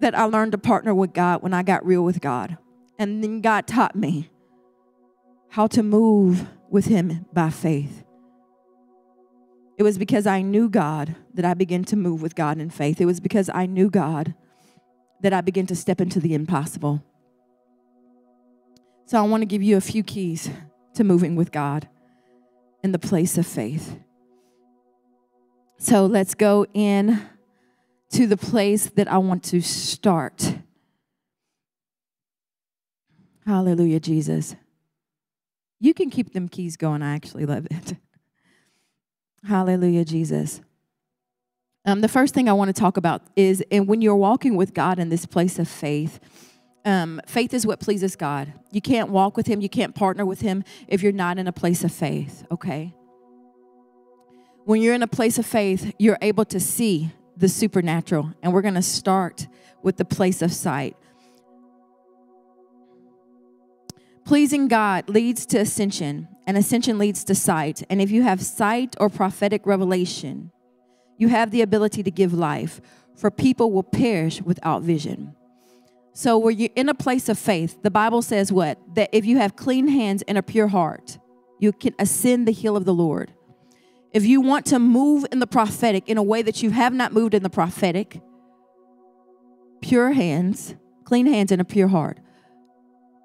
that 0.00 0.16
I 0.16 0.24
learned 0.24 0.52
to 0.52 0.58
partner 0.58 0.94
with 0.94 1.12
God 1.12 1.42
when 1.42 1.54
I 1.54 1.62
got 1.62 1.86
real 1.86 2.04
with 2.04 2.20
God. 2.20 2.58
And 2.98 3.22
then 3.22 3.40
God 3.40 3.66
taught 3.66 3.96
me 3.96 4.30
how 5.50 5.66
to 5.68 5.82
move 5.82 6.46
with 6.68 6.86
Him 6.86 7.26
by 7.32 7.50
faith. 7.50 8.04
It 9.78 9.82
was 9.82 9.98
because 9.98 10.26
I 10.26 10.42
knew 10.42 10.68
God 10.68 11.16
that 11.34 11.44
I 11.44 11.54
began 11.54 11.84
to 11.84 11.96
move 11.96 12.22
with 12.22 12.34
God 12.34 12.58
in 12.58 12.70
faith. 12.70 13.00
It 13.00 13.04
was 13.04 13.20
because 13.20 13.50
I 13.52 13.66
knew 13.66 13.90
God 13.90 14.34
that 15.20 15.32
I 15.32 15.40
begin 15.40 15.66
to 15.68 15.76
step 15.76 16.00
into 16.00 16.20
the 16.20 16.34
impossible. 16.34 17.02
So 19.06 19.18
I 19.18 19.22
want 19.22 19.42
to 19.42 19.46
give 19.46 19.62
you 19.62 19.76
a 19.76 19.80
few 19.80 20.02
keys 20.02 20.50
to 20.94 21.04
moving 21.04 21.36
with 21.36 21.52
God 21.52 21.88
in 22.82 22.92
the 22.92 22.98
place 22.98 23.38
of 23.38 23.46
faith. 23.46 23.98
So 25.78 26.06
let's 26.06 26.34
go 26.34 26.66
in 26.74 27.22
to 28.10 28.26
the 28.26 28.36
place 28.36 28.86
that 28.86 29.08
I 29.08 29.18
want 29.18 29.44
to 29.44 29.60
start. 29.60 30.56
Hallelujah, 33.44 34.00
Jesus. 34.00 34.56
You 35.78 35.94
can 35.94 36.10
keep 36.10 36.32
them 36.32 36.48
keys 36.48 36.76
going. 36.76 37.02
I 37.02 37.14
actually 37.14 37.46
love 37.46 37.66
it. 37.70 37.96
Hallelujah, 39.46 40.04
Jesus. 40.04 40.60
Um, 41.86 42.00
the 42.00 42.08
first 42.08 42.34
thing 42.34 42.48
I 42.48 42.52
want 42.52 42.74
to 42.74 42.78
talk 42.78 42.96
about 42.96 43.22
is, 43.36 43.62
and 43.70 43.86
when 43.86 44.02
you're 44.02 44.16
walking 44.16 44.56
with 44.56 44.74
God 44.74 44.98
in 44.98 45.08
this 45.08 45.24
place 45.24 45.60
of 45.60 45.68
faith, 45.68 46.18
um, 46.84 47.20
faith 47.28 47.54
is 47.54 47.64
what 47.64 47.78
pleases 47.78 48.16
God. 48.16 48.52
You 48.72 48.80
can't 48.80 49.10
walk 49.10 49.36
with 49.36 49.46
Him, 49.46 49.60
you 49.60 49.68
can't 49.68 49.94
partner 49.94 50.26
with 50.26 50.40
Him 50.40 50.64
if 50.88 51.00
you're 51.00 51.12
not 51.12 51.38
in 51.38 51.46
a 51.46 51.52
place 51.52 51.84
of 51.84 51.92
faith, 51.92 52.44
okay? 52.50 52.92
When 54.64 54.82
you're 54.82 54.94
in 54.94 55.04
a 55.04 55.08
place 55.08 55.38
of 55.38 55.46
faith, 55.46 55.94
you're 55.96 56.18
able 56.22 56.44
to 56.46 56.58
see 56.58 57.12
the 57.36 57.48
supernatural. 57.48 58.32
And 58.42 58.52
we're 58.52 58.62
going 58.62 58.74
to 58.74 58.82
start 58.82 59.46
with 59.80 59.96
the 59.96 60.04
place 60.04 60.42
of 60.42 60.52
sight. 60.52 60.96
Pleasing 64.24 64.66
God 64.66 65.08
leads 65.08 65.46
to 65.46 65.58
ascension, 65.58 66.26
and 66.48 66.56
ascension 66.56 66.98
leads 66.98 67.22
to 67.24 67.36
sight. 67.36 67.84
And 67.88 68.02
if 68.02 68.10
you 68.10 68.24
have 68.24 68.42
sight 68.42 68.96
or 68.98 69.08
prophetic 69.08 69.64
revelation, 69.66 70.50
you 71.18 71.28
have 71.28 71.50
the 71.50 71.62
ability 71.62 72.02
to 72.02 72.10
give 72.10 72.32
life, 72.32 72.80
for 73.14 73.30
people 73.30 73.72
will 73.72 73.82
perish 73.82 74.42
without 74.42 74.82
vision. 74.82 75.34
So, 76.12 76.38
where 76.38 76.52
you're 76.52 76.70
in 76.74 76.88
a 76.88 76.94
place 76.94 77.28
of 77.28 77.38
faith, 77.38 77.82
the 77.82 77.90
Bible 77.90 78.22
says 78.22 78.50
what? 78.50 78.78
That 78.94 79.10
if 79.12 79.26
you 79.26 79.38
have 79.38 79.56
clean 79.56 79.88
hands 79.88 80.22
and 80.26 80.38
a 80.38 80.42
pure 80.42 80.68
heart, 80.68 81.18
you 81.58 81.72
can 81.72 81.94
ascend 81.98 82.48
the 82.48 82.52
hill 82.52 82.76
of 82.76 82.84
the 82.84 82.94
Lord. 82.94 83.32
If 84.12 84.24
you 84.24 84.40
want 84.40 84.64
to 84.66 84.78
move 84.78 85.26
in 85.30 85.40
the 85.40 85.46
prophetic 85.46 86.08
in 86.08 86.16
a 86.16 86.22
way 86.22 86.40
that 86.42 86.62
you 86.62 86.70
have 86.70 86.94
not 86.94 87.12
moved 87.12 87.34
in 87.34 87.42
the 87.42 87.50
prophetic, 87.50 88.20
pure 89.82 90.12
hands, 90.12 90.74
clean 91.04 91.26
hands, 91.26 91.52
and 91.52 91.60
a 91.60 91.64
pure 91.64 91.88
heart. 91.88 92.18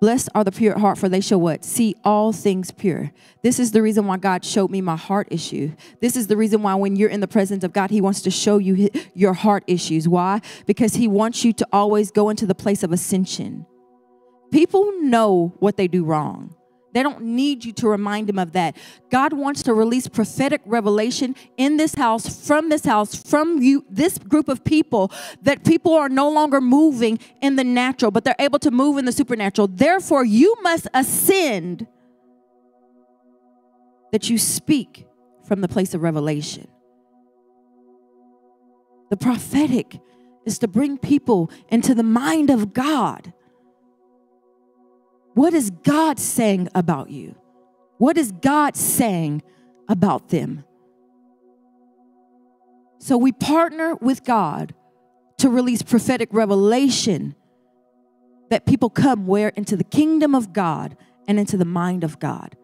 Blessed 0.02 0.30
are 0.34 0.44
the 0.44 0.52
pure 0.52 0.74
at 0.74 0.80
heart, 0.80 0.98
for 0.98 1.08
they 1.08 1.22
shall 1.22 1.40
what? 1.40 1.64
See 1.64 1.96
all 2.04 2.34
things 2.34 2.72
pure. 2.72 3.12
This 3.44 3.60
is 3.60 3.72
the 3.72 3.84
reason 3.84 4.08
why 4.08 4.18
God 4.18 4.44
showed 4.44 4.72
me 4.72 4.82
my 4.82 4.96
heart 4.96 5.28
issue. 5.30 5.74
This 6.00 6.18
is 6.18 6.26
the 6.26 6.36
reason 6.36 6.64
why 6.64 6.74
when 6.74 6.96
you're 6.96 7.08
in 7.12 7.20
the 7.20 7.28
presence 7.28 7.64
of 7.64 7.72
God, 7.72 7.92
He 7.92 8.02
wants 8.02 8.24
to 8.24 8.32
show 8.32 8.58
you 8.58 8.90
your 9.14 9.34
heart 9.34 9.64
issues. 9.68 10.08
Why? 10.08 10.42
Because 10.66 10.96
He 10.96 11.08
wants 11.08 11.46
you 11.46 11.54
to 11.54 11.68
always 11.72 12.10
go 12.10 12.30
into 12.30 12.48
the 12.48 12.56
place 12.56 12.82
of 12.82 12.92
ascension. 12.92 13.68
People 14.52 14.92
know 15.02 15.54
what 15.60 15.78
they 15.78 15.88
do 15.88 16.04
wrong. 16.04 16.56
They 16.94 17.04
don't 17.04 17.22
need 17.22 17.64
you 17.64 17.72
to 17.74 17.88
remind 17.88 18.28
them 18.28 18.38
of 18.38 18.52
that. 18.52 18.76
God 19.10 19.34
wants 19.34 19.64
to 19.64 19.74
release 19.74 20.08
prophetic 20.08 20.62
revelation 20.66 21.36
in 21.58 21.78
this 21.78 21.96
house, 21.96 22.46
from 22.46 22.70
this 22.70 22.86
house, 22.86 23.16
from 23.16 23.62
you, 23.62 23.86
this 23.90 24.18
group 24.18 24.50
of 24.50 24.64
people, 24.64 25.12
that 25.42 25.64
people 25.64 25.94
are 25.94 26.10
no 26.10 26.30
longer 26.30 26.60
moving 26.60 27.20
in 27.42 27.56
the 27.56 27.64
natural, 27.64 28.12
but 28.12 28.24
they're 28.24 28.36
able 28.40 28.60
to 28.60 28.72
move 28.72 28.98
in 28.98 29.06
the 29.06 29.12
supernatural. 29.12 29.68
Therefore, 29.68 30.26
you 30.26 30.56
must 30.62 30.88
ascend 30.94 31.88
that 34.12 34.30
you 34.30 34.38
speak 34.38 35.06
from 35.48 35.62
the 35.62 35.68
place 35.68 35.94
of 35.94 36.02
revelation. 36.02 36.68
The 39.10 39.18
prophetic 39.18 40.00
is 40.46 40.60
to 40.60 40.68
bring 40.68 40.98
people 40.98 41.52
into 41.70 41.94
the 41.94 42.04
mind 42.04 42.50
of 42.50 42.74
God. 42.74 43.34
What 45.34 45.54
is 45.54 45.70
God 45.70 46.20
saying 46.20 46.70
about 46.76 47.10
you? 47.10 47.36
What 47.98 48.18
is 48.18 48.32
God 48.32 48.76
saying 48.76 49.44
about 49.88 50.30
them? 50.30 50.64
So 53.00 53.18
we 53.18 53.32
partner 53.32 53.96
with 53.96 54.24
God 54.24 54.74
to 55.40 55.50
release 55.50 55.82
prophetic 55.82 56.30
revelation 56.32 57.36
that 58.50 58.66
people 58.66 58.90
come 58.90 59.26
where 59.26 59.50
into 59.50 59.76
the 59.76 59.84
kingdom 59.84 60.36
of 60.36 60.54
God 60.54 60.98
and 61.28 61.40
into 61.40 61.58
the 61.58 61.66
mind 61.66 62.04
of 62.04 62.20
God. 62.20 62.56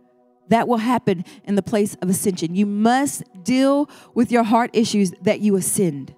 That 0.49 0.67
will 0.67 0.77
happen 0.77 1.25
in 1.43 1.55
the 1.55 1.63
place 1.63 1.95
of 2.01 2.09
ascension. 2.09 2.55
You 2.55 2.65
must 2.65 3.23
deal 3.43 3.89
with 4.13 4.31
your 4.31 4.43
heart 4.43 4.69
issues 4.73 5.11
that 5.21 5.39
you 5.39 5.55
ascend. 5.55 6.13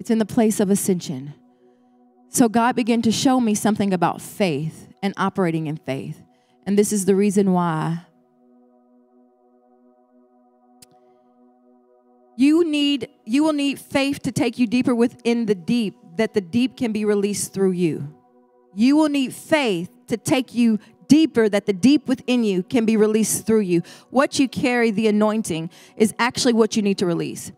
It's 0.00 0.10
in 0.10 0.18
the 0.18 0.26
place 0.26 0.60
of 0.60 0.70
ascension. 0.70 1.34
So 2.30 2.48
God 2.48 2.74
began 2.74 3.02
to 3.02 3.12
show 3.12 3.38
me 3.38 3.54
something 3.54 3.92
about 3.92 4.22
faith 4.22 4.88
and 5.02 5.12
operating 5.18 5.66
in 5.66 5.76
faith. 5.76 6.22
And 6.66 6.78
this 6.78 6.90
is 6.90 7.04
the 7.04 7.14
reason 7.14 7.52
why 7.52 8.06
you 12.36 12.64
need 12.64 13.08
you 13.26 13.44
will 13.44 13.52
need 13.52 13.78
faith 13.78 14.22
to 14.22 14.32
take 14.32 14.58
you 14.58 14.66
deeper 14.66 14.94
within 14.94 15.44
the 15.44 15.54
deep 15.54 15.94
that 16.16 16.32
the 16.32 16.40
deep 16.40 16.78
can 16.78 16.92
be 16.92 17.04
released 17.04 17.52
through 17.52 17.72
you. 17.72 18.14
You 18.74 18.96
will 18.96 19.10
need 19.10 19.34
faith 19.34 19.90
to 20.06 20.16
take 20.16 20.54
you 20.54 20.78
deeper 21.08 21.48
that 21.48 21.66
the 21.66 21.72
deep 21.74 22.08
within 22.08 22.42
you 22.42 22.62
can 22.62 22.86
be 22.86 22.96
released 22.96 23.46
through 23.46 23.60
you. 23.60 23.82
What 24.08 24.38
you 24.38 24.48
carry, 24.48 24.90
the 24.90 25.08
anointing, 25.08 25.68
is 25.96 26.14
actually 26.18 26.54
what 26.54 26.76
you 26.76 26.82
need 26.82 26.98
to 26.98 27.06
release. 27.06 27.52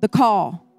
The 0.00 0.08
call, 0.08 0.69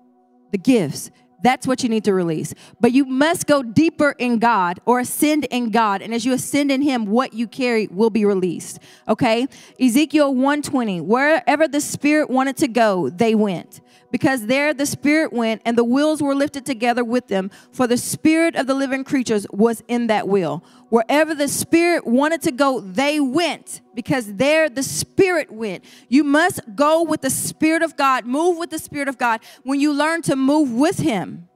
the 0.51 0.57
gifts. 0.57 1.11
That's 1.43 1.65
what 1.65 1.81
you 1.81 1.89
need 1.89 2.03
to 2.03 2.13
release. 2.13 2.53
But 2.79 2.91
you 2.91 3.05
must 3.05 3.47
go 3.47 3.63
deeper 3.63 4.11
in 4.17 4.37
God 4.37 4.79
or 4.85 4.99
ascend 4.99 5.45
in 5.45 5.71
God. 5.71 6.01
And 6.01 6.13
as 6.13 6.23
you 6.23 6.33
ascend 6.33 6.71
in 6.71 6.81
Him, 6.81 7.05
what 7.05 7.33
you 7.33 7.47
carry 7.47 7.87
will 7.87 8.11
be 8.11 8.25
released. 8.25 8.79
Okay? 9.07 9.47
Ezekiel 9.79 10.33
120, 10.33 11.01
wherever 11.01 11.67
the 11.67 11.81
Spirit 11.81 12.29
wanted 12.29 12.57
to 12.57 12.67
go, 12.67 13.09
they 13.09 13.33
went 13.33 13.81
because 14.11 14.45
there 14.45 14.73
the 14.73 14.85
Spirit 14.85 15.33
went 15.33 15.61
and 15.65 15.77
the 15.77 15.83
wheels 15.83 16.21
were 16.21 16.35
lifted 16.35 16.65
together 16.65 17.03
with 17.03 17.27
them, 17.27 17.49
for 17.71 17.87
the 17.87 17.97
Spirit 17.97 18.55
of 18.55 18.67
the 18.67 18.73
living 18.73 19.03
creatures 19.03 19.47
was 19.51 19.83
in 19.87 20.07
that 20.07 20.27
wheel. 20.27 20.63
Wherever 20.89 21.33
the 21.33 21.47
Spirit 21.47 22.05
wanted 22.05 22.41
to 22.43 22.51
go, 22.51 22.81
they 22.81 23.19
went 23.19 23.81
because 23.95 24.35
there 24.35 24.69
the 24.69 24.83
Spirit 24.83 25.51
went. 25.51 25.83
You 26.09 26.23
must 26.23 26.61
go 26.75 27.03
with 27.03 27.21
the 27.21 27.29
Spirit 27.29 27.81
of 27.81 27.95
God, 27.95 28.25
move 28.25 28.57
with 28.57 28.69
the 28.69 28.79
Spirit 28.79 29.07
of 29.07 29.17
God 29.17 29.41
when 29.63 29.79
you 29.79 29.93
learn 29.93 30.21
to 30.23 30.35
move 30.35 30.71
with 30.73 30.99
Him 30.99 31.47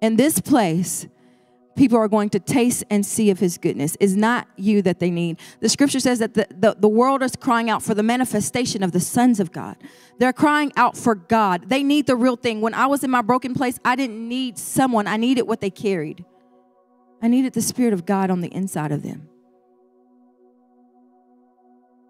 in 0.00 0.16
this 0.16 0.40
place 0.40 1.06
people 1.78 1.96
are 1.96 2.08
going 2.08 2.28
to 2.30 2.40
taste 2.40 2.84
and 2.90 3.06
see 3.06 3.30
of 3.30 3.38
his 3.38 3.56
goodness. 3.56 3.96
Is 4.00 4.16
not 4.16 4.48
you 4.56 4.82
that 4.82 4.98
they 4.98 5.10
need. 5.10 5.38
The 5.60 5.68
scripture 5.68 6.00
says 6.00 6.18
that 6.18 6.34
the, 6.34 6.46
the, 6.50 6.76
the 6.78 6.88
world 6.88 7.22
is 7.22 7.36
crying 7.36 7.70
out 7.70 7.82
for 7.82 7.94
the 7.94 8.02
manifestation 8.02 8.82
of 8.82 8.92
the 8.92 9.00
sons 9.00 9.40
of 9.40 9.52
God. 9.52 9.76
They're 10.18 10.32
crying 10.32 10.72
out 10.76 10.96
for 10.96 11.14
God. 11.14 11.68
They 11.68 11.82
need 11.82 12.06
the 12.06 12.16
real 12.16 12.36
thing. 12.36 12.60
When 12.60 12.74
I 12.74 12.86
was 12.86 13.04
in 13.04 13.10
my 13.10 13.22
broken 13.22 13.54
place, 13.54 13.78
I 13.84 13.96
didn't 13.96 14.28
need 14.28 14.58
someone, 14.58 15.06
I 15.06 15.16
needed 15.16 15.42
what 15.42 15.60
they 15.60 15.70
carried. 15.70 16.24
I 17.22 17.28
needed 17.28 17.52
the 17.52 17.62
Spirit 17.62 17.94
of 17.94 18.04
God 18.04 18.30
on 18.30 18.40
the 18.40 18.48
inside 18.48 18.92
of 18.92 19.02
them. 19.02 19.28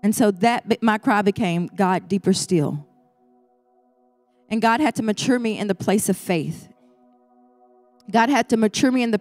And 0.02 0.14
so 0.14 0.30
that 0.30 0.82
my 0.82 0.98
cry 0.98 1.22
became, 1.22 1.68
God, 1.75 2.08
deeper 2.08 2.32
still. 2.32 2.87
And 4.50 4.62
God 4.62 4.80
had 4.80 4.94
to 4.96 5.02
mature 5.02 5.38
me 5.38 5.58
in 5.58 5.66
the 5.66 5.75
place 5.75 6.08
of 6.08 6.16
faith. 6.16 6.68
God 8.10 8.30
had 8.30 8.48
to 8.50 8.56
mature 8.56 8.90
me 8.90 9.02
in 9.02 9.10
the 9.10 9.18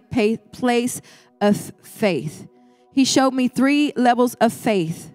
place 0.52 1.00
of 1.40 1.72
faith. 1.82 2.46
He 2.92 3.04
showed 3.04 3.34
me 3.34 3.48
three 3.48 3.92
levels 3.96 4.34
of 4.34 4.52
faith 4.52 5.14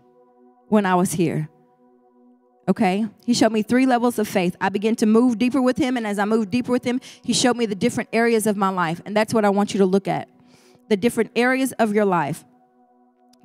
when 0.67 0.85
I 0.85 0.95
was 0.95 1.13
here. 1.13 1.49
Okay? 2.67 3.07
He 3.25 3.33
showed 3.33 3.51
me 3.51 3.61
three 3.61 3.85
levels 3.85 4.19
of 4.19 4.27
faith. 4.27 4.55
I 4.61 4.69
began 4.69 4.95
to 4.97 5.05
move 5.05 5.37
deeper 5.37 5.61
with 5.61 5.77
him, 5.77 5.97
and 5.97 6.07
as 6.07 6.17
I 6.17 6.25
moved 6.25 6.49
deeper 6.49 6.71
with 6.71 6.85
him, 6.85 7.01
he 7.23 7.33
showed 7.33 7.57
me 7.57 7.65
the 7.65 7.75
different 7.75 8.09
areas 8.13 8.47
of 8.47 8.55
my 8.55 8.69
life. 8.69 9.01
And 9.05 9.15
that's 9.15 9.33
what 9.33 9.43
I 9.43 9.49
want 9.49 9.73
you 9.73 9.79
to 9.79 9.85
look 9.85 10.07
at 10.07 10.29
the 10.89 10.97
different 10.97 11.31
areas 11.35 11.71
of 11.73 11.93
your 11.93 12.05
life. 12.05 12.43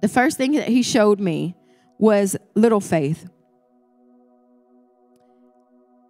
The 0.03 0.09
first 0.09 0.37
thing 0.37 0.53
that 0.53 0.69
he 0.69 0.83
showed 0.83 1.19
me 1.19 1.57
was 1.99 2.37
little 2.55 2.81
faith. 2.81 3.29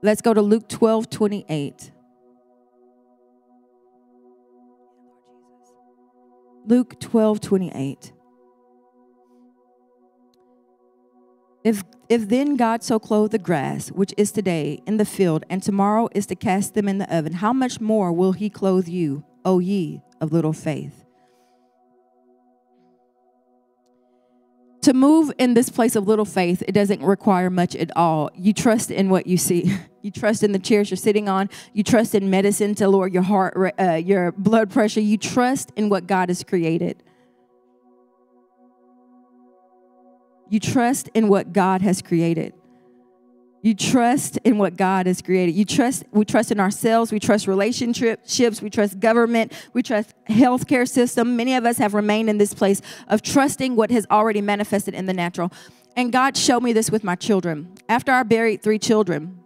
Let's 0.02 0.20
go 0.20 0.34
to 0.34 0.42
Luke 0.42 0.68
12 0.68 1.10
28. 1.10 1.92
Luke 6.68 7.00
12 7.00 7.40
28. 7.40 8.12
If, 11.64 11.82
if 12.10 12.28
then 12.28 12.56
God 12.56 12.82
so 12.82 12.98
clothe 12.98 13.30
the 13.30 13.38
grass, 13.38 13.88
which 13.88 14.12
is 14.18 14.30
today 14.30 14.82
in 14.87 14.98
the 14.98 15.06
field, 15.06 15.44
and 15.48 15.62
tomorrow 15.62 16.10
is 16.12 16.26
to 16.26 16.34
cast 16.34 16.75
them 16.75 16.87
in 16.87 16.98
the 16.98 17.16
oven, 17.16 17.32
how 17.32 17.54
much 17.54 17.80
more 17.80 18.12
will 18.12 18.32
he 18.32 18.50
clothe 18.50 18.87
you, 18.87 19.25
O 19.46 19.60
ye 19.60 20.02
of 20.20 20.30
little 20.30 20.52
faith? 20.52 20.98
To 24.88 24.95
move 24.95 25.30
in 25.37 25.52
this 25.52 25.68
place 25.68 25.97
of 25.97 26.09
little 26.09 26.25
faith, 26.25 26.62
it 26.66 26.73
doesn't 26.73 27.02
require 27.02 27.50
much 27.50 27.76
at 27.76 27.95
all. 27.95 28.30
You 28.35 28.54
trust 28.54 28.90
in 28.90 29.11
what 29.11 29.26
you 29.26 29.37
see. 29.37 29.76
You 30.00 30.12
trust 30.12 30.45
in 30.45 30.52
the 30.52 30.61
chairs 30.61 30.90
you're 30.90 30.97
sitting 30.97 31.28
on. 31.28 31.50
You 31.75 31.83
trust 31.83 32.14
in 32.14 32.30
medicine 32.30 32.76
to 32.76 32.88
lower 32.88 33.09
your 33.09 33.23
heart, 33.23 33.75
uh, 33.78 33.95
your 33.95 34.30
blood 34.33 34.71
pressure. 34.71 35.00
You 35.00 35.18
trust 35.18 35.73
in 35.76 35.88
what 35.90 36.07
God 36.07 36.30
has 36.30 36.45
created. 36.45 37.02
You 40.49 40.61
trust 40.61 41.11
in 41.14 41.28
what 41.28 41.52
God 41.52 41.83
has 41.83 42.00
created. 42.00 42.54
You 43.61 43.75
trust 43.75 44.38
in 44.45 44.57
what 44.59 44.77
God 44.77 45.07
has 45.07 45.21
created. 45.21 45.55
You 45.55 45.65
trust, 45.65 46.05
we 46.12 46.25
trust 46.25 46.53
in 46.53 46.61
ourselves. 46.61 47.11
We 47.11 47.19
trust 47.19 47.47
relationships. 47.47 48.62
We 48.62 48.71
trust 48.71 49.00
government. 49.00 49.53
We 49.73 49.83
trust 49.83 50.15
healthcare 50.29 50.88
system. 50.88 51.37
Many 51.37 51.55
of 51.55 51.65
us 51.65 51.79
have 51.79 51.95
remained 51.95 52.31
in 52.31 52.38
this 52.38 52.55
place 52.55 52.81
of 53.09 53.21
trusting 53.23 53.75
what 53.75 53.91
has 53.91 54.07
already 54.11 54.41
manifested 54.41 54.95
in 54.95 55.07
the 55.07 55.12
natural. 55.12 55.53
And 55.97 56.12
God 56.12 56.37
showed 56.37 56.62
me 56.62 56.73
this 56.73 56.91
with 56.91 57.03
my 57.03 57.17
children. 57.17 57.75
After 57.88 58.12
I 58.12 58.23
buried 58.23 58.62
three 58.62 58.79
children, 58.79 59.41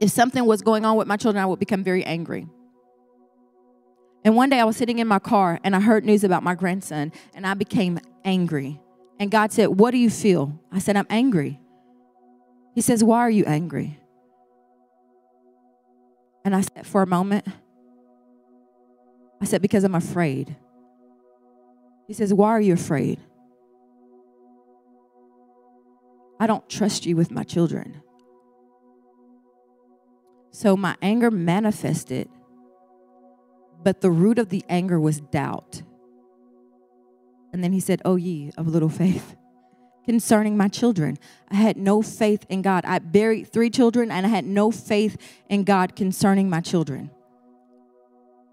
if 0.00 0.10
something 0.10 0.44
was 0.46 0.62
going 0.62 0.86
on 0.86 0.96
with 0.96 1.06
my 1.06 1.16
children, 1.16 1.42
I 1.42 1.46
would 1.46 1.58
become 1.58 1.84
very 1.84 2.04
angry. 2.04 2.46
And 4.24 4.34
one 4.34 4.48
day 4.48 4.58
I 4.58 4.64
was 4.64 4.76
sitting 4.76 4.98
in 4.98 5.06
my 5.06 5.18
car 5.18 5.60
and 5.62 5.76
I 5.76 5.80
heard 5.80 6.04
news 6.04 6.24
about 6.24 6.42
my 6.42 6.54
grandson 6.54 7.12
and 7.34 7.46
I 7.46 7.54
became 7.54 8.00
angry. 8.24 8.80
And 9.18 9.30
God 9.30 9.52
said, 9.52 9.66
What 9.68 9.90
do 9.92 9.98
you 9.98 10.10
feel? 10.10 10.58
I 10.72 10.78
said, 10.78 10.96
I'm 10.96 11.06
angry. 11.10 11.60
He 12.76 12.82
says, 12.82 13.02
Why 13.02 13.20
are 13.20 13.30
you 13.30 13.44
angry? 13.46 13.98
And 16.44 16.54
I 16.54 16.60
said, 16.60 16.86
For 16.86 17.00
a 17.00 17.06
moment, 17.06 17.48
I 19.40 19.46
said, 19.46 19.62
Because 19.62 19.82
I'm 19.82 19.94
afraid. 19.94 20.54
He 22.06 22.12
says, 22.12 22.34
Why 22.34 22.50
are 22.50 22.60
you 22.60 22.74
afraid? 22.74 23.18
I 26.38 26.46
don't 26.46 26.68
trust 26.68 27.06
you 27.06 27.16
with 27.16 27.30
my 27.30 27.44
children. 27.44 28.02
So 30.50 30.76
my 30.76 30.96
anger 31.00 31.30
manifested, 31.30 32.28
but 33.82 34.02
the 34.02 34.10
root 34.10 34.38
of 34.38 34.50
the 34.50 34.62
anger 34.68 35.00
was 35.00 35.22
doubt. 35.22 35.82
And 37.54 37.64
then 37.64 37.72
he 37.72 37.80
said, 37.80 38.02
Oh, 38.04 38.16
ye 38.16 38.50
of 38.58 38.68
little 38.68 38.90
faith. 38.90 39.34
Concerning 40.06 40.56
my 40.56 40.68
children, 40.68 41.18
I 41.50 41.56
had 41.56 41.76
no 41.76 42.00
faith 42.00 42.46
in 42.48 42.62
God. 42.62 42.84
I 42.84 43.00
buried 43.00 43.52
three 43.52 43.70
children 43.70 44.10
and 44.10 44.24
I 44.24 44.28
had 44.28 44.44
no 44.44 44.70
faith 44.70 45.16
in 45.48 45.64
God 45.64 45.96
concerning 45.96 46.48
my 46.48 46.60
children. 46.60 47.10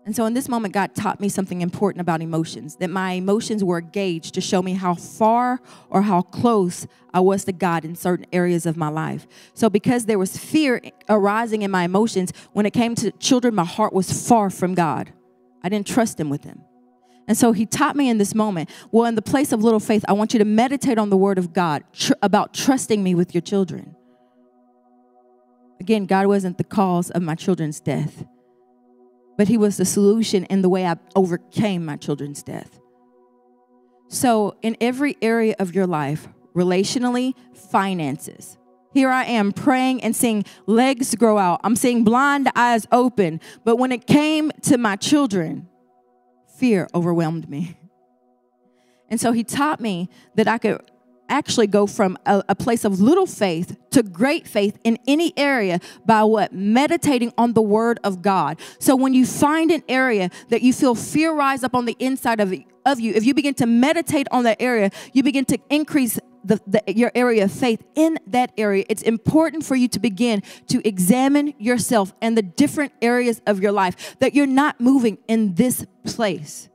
And 0.06 0.16
so 0.16 0.26
in 0.26 0.34
this 0.34 0.50
moment, 0.50 0.74
God 0.74 0.96
taught 0.96 1.22
me 1.22 1.30
something 1.30 1.62
important 1.62 2.02
about 2.02 2.22
emotions 2.22 2.76
that 2.78 2.90
my 2.90 3.14
emotions 3.14 3.64
were 3.64 3.78
a 3.78 3.82
gauge 3.82 4.32
to 4.32 4.42
show 4.42 4.62
me 4.62 4.74
how 4.74 4.96
far 4.96 5.62
or 5.90 6.02
how 6.02 6.22
close 6.22 6.88
I 7.14 7.22
was 7.22 7.46
to 7.46 7.54
God 7.54 7.86
in 7.86 7.96
certain 7.96 8.26
areas 8.34 8.66
of 8.66 8.76
my 8.76 8.90
life. 8.90 9.28
So, 9.54 9.70
because 9.70 10.06
there 10.06 10.20
was 10.20 10.36
fear 10.36 10.82
arising 11.08 11.62
in 11.62 11.72
my 11.72 11.84
emotions, 11.84 12.34
when 12.52 12.66
it 12.66 12.74
came 12.74 12.96
to 12.96 13.12
children, 13.12 13.56
my 13.56 13.64
heart 13.64 13.94
was 13.94 14.28
far 14.28 14.50
from 14.50 14.74
God. 14.74 15.14
I 15.64 15.70
didn't 15.70 15.88
trust 15.88 16.20
Him 16.20 16.30
with 16.30 16.42
them. 16.42 16.64
And 17.28 17.38
so 17.38 17.54
he 17.54 17.66
taught 17.66 17.96
me 17.96 18.10
in 18.10 18.18
this 18.18 18.36
moment, 18.36 18.70
well, 18.92 19.06
in 19.06 19.16
the 19.16 19.22
place 19.22 19.52
of 19.52 19.64
little 19.64 19.80
faith, 19.80 20.04
I 20.08 20.14
want 20.14 20.34
you 20.34 20.40
to 20.40 20.46
meditate 20.46 20.98
on 20.98 21.10
the 21.10 21.18
word 21.18 21.38
of 21.38 21.54
God 21.54 21.84
tr- 21.94 22.14
about 22.22 22.54
trusting 22.54 23.02
me 23.02 23.16
with 23.16 23.34
your 23.34 23.42
children. 23.42 23.96
Again, 25.80 26.06
God 26.06 26.28
wasn't 26.28 26.58
the 26.58 26.64
cause 26.64 27.10
of 27.12 27.22
my 27.22 27.36
children's 27.36 27.80
death, 27.80 28.26
but 29.38 29.48
he 29.48 29.58
was 29.58 29.78
the 29.78 29.86
solution 29.86 30.46
in 30.46 30.62
the 30.62 30.70
way 30.70 30.86
I 30.86 30.98
overcame 31.16 31.86
my 31.86 31.96
children's 31.96 32.44
death. 32.44 32.80
So, 34.10 34.58
in 34.62 34.78
every 34.80 35.18
area 35.22 35.56
of 35.60 35.74
your 35.74 35.88
life, 35.88 36.28
relationally, 36.56 37.34
finances, 37.54 38.58
here 38.94 39.10
I 39.10 39.26
am 39.26 39.52
praying 39.52 40.04
and 40.04 40.16
seeing 40.16 40.46
legs 40.68 41.16
grow 41.16 41.38
out. 41.38 41.62
I'm 41.64 41.76
seeing 41.76 42.04
blind 42.04 42.50
eyes 42.56 42.86
open. 42.92 43.42
But 43.64 43.78
when 43.78 43.92
it 43.92 44.06
came 44.06 44.52
to 44.64 44.78
my 44.78 44.96
children, 44.96 45.68
fear 46.58 46.88
overwhelmed 46.94 47.50
me. 47.50 47.78
And 49.10 49.20
so 49.20 49.32
he 49.32 49.44
taught 49.44 49.80
me 49.80 50.10
that 50.36 50.48
I 50.48 50.58
could 50.58 50.82
actually 51.30 51.68
go 51.68 51.88
from 51.88 52.18
a, 52.26 52.44
a, 52.50 52.56
place 52.56 52.86
of 52.86 53.00
little 53.00 53.26
faith 53.26 53.78
to 53.92 54.04
great 54.04 54.48
faith 54.48 54.78
in 54.84 54.98
any 55.08 55.34
area 55.38 55.80
by 56.06 56.24
what? 56.24 56.54
Meditating 56.54 57.34
on 57.38 57.54
the 57.54 57.62
word 57.62 58.00
of 58.04 58.22
God. 58.22 58.60
So 58.80 58.96
when 58.96 59.14
you 59.14 59.26
find 59.26 59.72
an 59.72 59.84
area 59.88 60.30
that 60.50 60.62
you 60.62 60.74
feel 60.74 60.96
fear 60.96 61.34
rise 61.34 61.64
up 61.64 61.76
on 61.76 61.86
the 61.86 61.96
inside 62.00 62.40
of, 62.40 62.54
of 62.86 63.00
you, 63.00 63.14
if 63.14 63.26
you 63.26 63.34
begin 63.34 63.54
to 63.56 63.66
meditate 63.66 64.28
on 64.32 64.44
that 64.44 64.62
area, 64.62 64.92
you 65.14 65.24
begin 65.24 65.46
to 65.46 65.58
increase 65.70 66.20
the, 66.44 66.60
the, 66.68 66.84
your 66.88 67.12
area 67.16 67.46
of 67.46 67.52
faith 67.52 67.84
in 67.96 68.20
that 68.28 68.52
area, 68.58 68.86
it's 68.90 69.02
important 69.02 69.66
for 69.66 69.76
you 69.76 69.88
to 69.90 70.00
begin 70.00 70.44
to 70.68 70.86
examine 70.88 71.54
yourself 71.58 72.14
and 72.22 72.38
the 72.38 72.42
different 72.42 72.92
areas 73.02 73.42
of 73.48 73.62
your 73.62 73.72
life 73.72 74.18
that 74.20 74.34
you're 74.34 74.46
not 74.46 74.80
moving 74.82 75.18
in 75.28 75.56
this 75.56 75.86
place. 76.06 76.70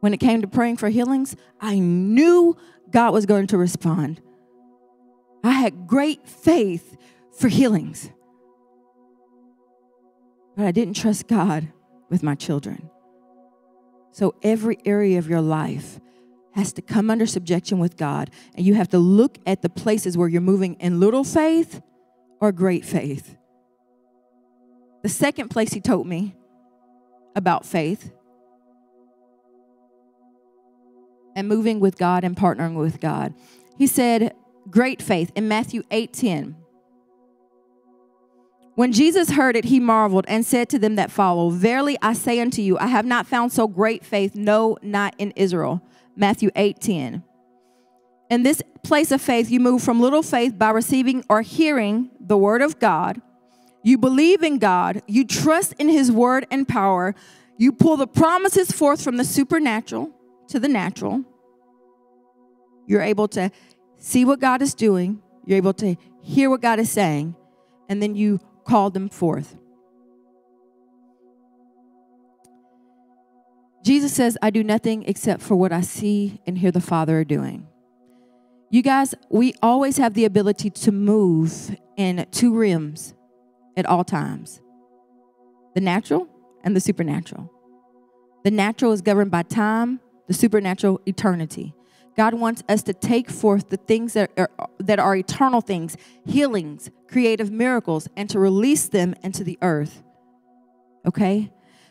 When 0.00 0.14
it 0.14 0.18
came 0.18 0.40
to 0.42 0.48
praying 0.48 0.78
for 0.78 0.88
healings, 0.88 1.36
I 1.60 1.78
knew 1.78 2.56
God 2.90 3.12
was 3.12 3.26
going 3.26 3.48
to 3.48 3.58
respond. 3.58 4.20
I 5.44 5.52
had 5.52 5.86
great 5.86 6.26
faith 6.28 6.96
for 7.38 7.48
healings, 7.48 8.10
but 10.56 10.66
I 10.66 10.72
didn't 10.72 10.94
trust 10.94 11.28
God 11.28 11.68
with 12.08 12.22
my 12.22 12.34
children. 12.34 12.90
So, 14.12 14.34
every 14.42 14.78
area 14.84 15.18
of 15.18 15.28
your 15.28 15.40
life, 15.40 16.00
has 16.54 16.72
to 16.74 16.82
come 16.82 17.10
under 17.10 17.26
subjection 17.26 17.78
with 17.78 17.96
God. 17.96 18.30
And 18.54 18.66
you 18.66 18.74
have 18.74 18.88
to 18.88 18.98
look 18.98 19.38
at 19.46 19.62
the 19.62 19.68
places 19.68 20.16
where 20.16 20.28
you're 20.28 20.40
moving 20.40 20.74
in 20.74 21.00
little 21.00 21.24
faith 21.24 21.80
or 22.40 22.52
great 22.52 22.84
faith. 22.84 23.36
The 25.02 25.08
second 25.08 25.48
place 25.48 25.72
he 25.72 25.80
told 25.80 26.06
me 26.06 26.34
about 27.36 27.64
faith 27.64 28.12
and 31.36 31.48
moving 31.48 31.80
with 31.80 31.96
God 31.96 32.24
and 32.24 32.36
partnering 32.36 32.74
with 32.74 33.00
God. 33.00 33.32
He 33.78 33.86
said, 33.86 34.34
great 34.68 35.00
faith 35.00 35.30
in 35.34 35.48
Matthew 35.48 35.82
8 35.90 36.12
10. 36.12 36.56
When 38.74 38.92
Jesus 38.92 39.30
heard 39.30 39.56
it, 39.56 39.66
he 39.66 39.78
marveled 39.80 40.24
and 40.28 40.44
said 40.44 40.68
to 40.70 40.78
them 40.78 40.94
that 40.94 41.10
follow, 41.10 41.50
Verily 41.50 41.98
I 42.00 42.14
say 42.14 42.40
unto 42.40 42.62
you, 42.62 42.78
I 42.78 42.86
have 42.86 43.04
not 43.04 43.26
found 43.26 43.52
so 43.52 43.68
great 43.68 44.04
faith, 44.04 44.34
no, 44.34 44.78
not 44.80 45.14
in 45.18 45.32
Israel. 45.36 45.82
Matthew 46.16 46.50
8 46.54 46.80
10. 46.80 47.24
In 48.30 48.42
this 48.42 48.62
place 48.84 49.10
of 49.10 49.20
faith, 49.20 49.50
you 49.50 49.58
move 49.58 49.82
from 49.82 50.00
little 50.00 50.22
faith 50.22 50.56
by 50.56 50.70
receiving 50.70 51.24
or 51.28 51.42
hearing 51.42 52.10
the 52.20 52.36
word 52.36 52.62
of 52.62 52.78
God. 52.78 53.20
You 53.82 53.98
believe 53.98 54.42
in 54.42 54.58
God. 54.58 55.02
You 55.06 55.24
trust 55.24 55.74
in 55.78 55.88
his 55.88 56.12
word 56.12 56.46
and 56.50 56.68
power. 56.68 57.14
You 57.56 57.72
pull 57.72 57.96
the 57.96 58.06
promises 58.06 58.70
forth 58.70 59.02
from 59.02 59.16
the 59.16 59.24
supernatural 59.24 60.10
to 60.48 60.60
the 60.60 60.68
natural. 60.68 61.24
You're 62.86 63.02
able 63.02 63.28
to 63.28 63.50
see 63.98 64.24
what 64.24 64.40
God 64.40 64.62
is 64.62 64.74
doing. 64.74 65.22
You're 65.44 65.58
able 65.58 65.74
to 65.74 65.96
hear 66.22 66.50
what 66.50 66.60
God 66.60 66.78
is 66.78 66.90
saying. 66.90 67.34
And 67.88 68.02
then 68.02 68.14
you 68.14 68.40
call 68.64 68.90
them 68.90 69.08
forth. 69.08 69.56
Jesus 73.82 74.12
says, 74.12 74.36
I 74.42 74.50
do 74.50 74.62
nothing 74.62 75.04
except 75.04 75.42
for 75.42 75.56
what 75.56 75.72
I 75.72 75.80
see 75.80 76.40
and 76.46 76.58
hear 76.58 76.70
the 76.70 76.80
Father 76.80 77.24
doing. 77.24 77.66
You 78.70 78.82
guys, 78.82 79.14
we 79.30 79.54
always 79.62 79.96
have 79.96 80.14
the 80.14 80.24
ability 80.24 80.70
to 80.70 80.92
move 80.92 81.76
in 81.96 82.26
two 82.30 82.56
realms 82.56 83.14
at 83.76 83.86
all 83.86 84.04
times 84.04 84.60
the 85.74 85.80
natural 85.80 86.28
and 86.62 86.76
the 86.76 86.80
supernatural. 86.80 87.50
The 88.44 88.50
natural 88.50 88.92
is 88.92 89.02
governed 89.02 89.30
by 89.30 89.42
time, 89.42 90.00
the 90.26 90.34
supernatural, 90.34 91.00
eternity. 91.06 91.74
God 92.16 92.34
wants 92.34 92.62
us 92.68 92.82
to 92.84 92.92
take 92.92 93.30
forth 93.30 93.68
the 93.70 93.76
things 93.76 94.14
that 94.14 94.30
are, 94.36 94.50
that 94.78 94.98
are 94.98 95.14
eternal 95.14 95.60
things, 95.60 95.96
healings, 96.26 96.90
creative 97.08 97.50
miracles, 97.50 98.08
and 98.16 98.28
to 98.30 98.38
release 98.38 98.88
them 98.88 99.14
into 99.22 99.44
the 99.44 99.58
earth. 99.62 100.02
Okay? 101.06 101.50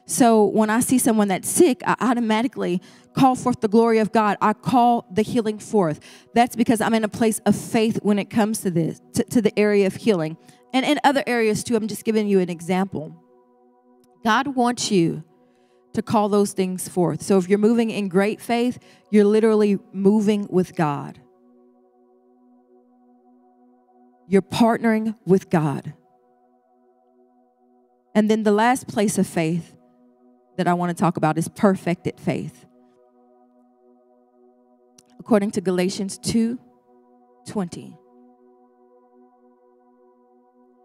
So 0.09 0.45
when 0.45 0.71
I 0.71 0.79
see 0.79 0.97
someone 0.97 1.27
that's 1.27 1.47
sick, 1.47 1.83
I 1.85 1.95
automatically 2.01 2.81
call 3.15 3.35
forth 3.35 3.61
the 3.61 3.67
glory 3.67 3.99
of 3.99 4.11
God. 4.11 4.37
I 4.41 4.53
call 4.53 5.05
the 5.11 5.21
healing 5.21 5.59
forth. 5.59 5.99
That's 6.33 6.55
because 6.55 6.81
I'm 6.81 6.95
in 6.95 7.03
a 7.03 7.07
place 7.07 7.37
of 7.45 7.55
faith 7.55 7.99
when 8.01 8.17
it 8.17 8.27
comes 8.31 8.61
to 8.61 8.71
this, 8.71 8.99
to, 9.13 9.23
to 9.25 9.39
the 9.39 9.57
area 9.57 9.85
of 9.85 9.95
healing. 9.95 10.35
And 10.73 10.83
in 10.83 10.99
other 11.03 11.23
areas 11.27 11.63
too, 11.63 11.75
I'm 11.75 11.87
just 11.87 12.05
giving 12.05 12.27
you 12.27 12.39
an 12.39 12.49
example. 12.49 13.23
God 14.23 14.55
wants 14.55 14.89
you 14.89 15.23
to 15.93 16.01
call 16.01 16.27
those 16.27 16.53
things 16.53 16.89
forth. 16.89 17.21
So 17.21 17.37
if 17.37 17.47
you're 17.47 17.59
moving 17.59 17.91
in 17.91 18.09
great 18.09 18.41
faith, 18.41 18.79
you're 19.11 19.25
literally 19.25 19.77
moving 19.93 20.47
with 20.49 20.75
God. 20.75 21.21
You're 24.27 24.41
partnering 24.41 25.15
with 25.27 25.51
God. 25.51 25.93
And 28.15 28.27
then 28.27 28.41
the 28.41 28.51
last 28.51 28.87
place 28.87 29.19
of 29.19 29.27
faith 29.27 29.75
that 30.59 30.67
I 30.67 30.73
want 30.73 30.89
to 30.89 31.01
talk 31.01 31.15
about 31.15 31.37
is 31.37 31.47
perfected 31.47 32.19
faith. 32.19 32.65
According 35.17 35.51
to 35.51 35.61
Galatians 35.61 36.17
2 36.17 36.59
20. 37.47 37.97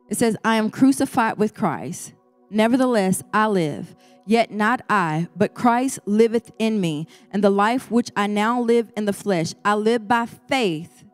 It 0.08 0.16
says, 0.16 0.36
I 0.44 0.56
am 0.56 0.70
crucified 0.70 1.38
with 1.38 1.54
Christ. 1.54 2.12
Nevertheless, 2.50 3.24
I 3.32 3.48
live. 3.48 3.96
Yet 4.24 4.52
not 4.52 4.82
I, 4.88 5.26
but 5.34 5.54
Christ 5.54 5.98
liveth 6.06 6.52
in 6.58 6.80
me. 6.80 7.08
And 7.32 7.42
the 7.42 7.50
life 7.50 7.90
which 7.90 8.10
I 8.14 8.28
now 8.28 8.60
live 8.60 8.92
in 8.96 9.06
the 9.06 9.12
flesh, 9.12 9.54
I 9.64 9.74
live 9.74 10.06
by 10.06 10.26
faith 10.26 11.04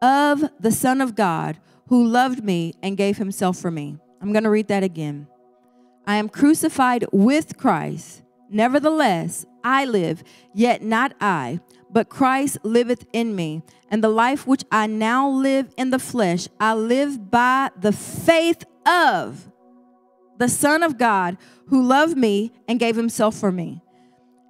of 0.00 0.44
the 0.60 0.70
Son 0.70 1.00
of 1.00 1.16
God 1.16 1.58
who 1.88 2.06
loved 2.06 2.44
me 2.44 2.74
and 2.80 2.96
gave 2.96 3.16
himself 3.16 3.58
for 3.58 3.72
me. 3.72 3.98
I'm 4.22 4.32
going 4.32 4.44
to 4.44 4.50
read 4.50 4.68
that 4.68 4.84
again. 4.84 5.26
I 6.08 6.16
am 6.16 6.30
crucified 6.30 7.04
with 7.12 7.58
Christ. 7.58 8.22
Nevertheless, 8.48 9.44
I 9.62 9.84
live, 9.84 10.24
yet 10.54 10.80
not 10.80 11.12
I, 11.20 11.60
but 11.90 12.08
Christ 12.08 12.56
liveth 12.62 13.04
in 13.12 13.36
me. 13.36 13.60
And 13.90 14.02
the 14.02 14.08
life 14.08 14.46
which 14.46 14.64
I 14.72 14.86
now 14.86 15.28
live 15.28 15.68
in 15.76 15.90
the 15.90 15.98
flesh, 15.98 16.48
I 16.58 16.72
live 16.72 17.30
by 17.30 17.68
the 17.78 17.92
faith 17.92 18.64
of 18.86 19.50
the 20.38 20.48
Son 20.48 20.82
of 20.82 20.96
God 20.96 21.36
who 21.66 21.82
loved 21.82 22.16
me 22.16 22.52
and 22.66 22.80
gave 22.80 22.96
himself 22.96 23.34
for 23.34 23.52
me. 23.52 23.82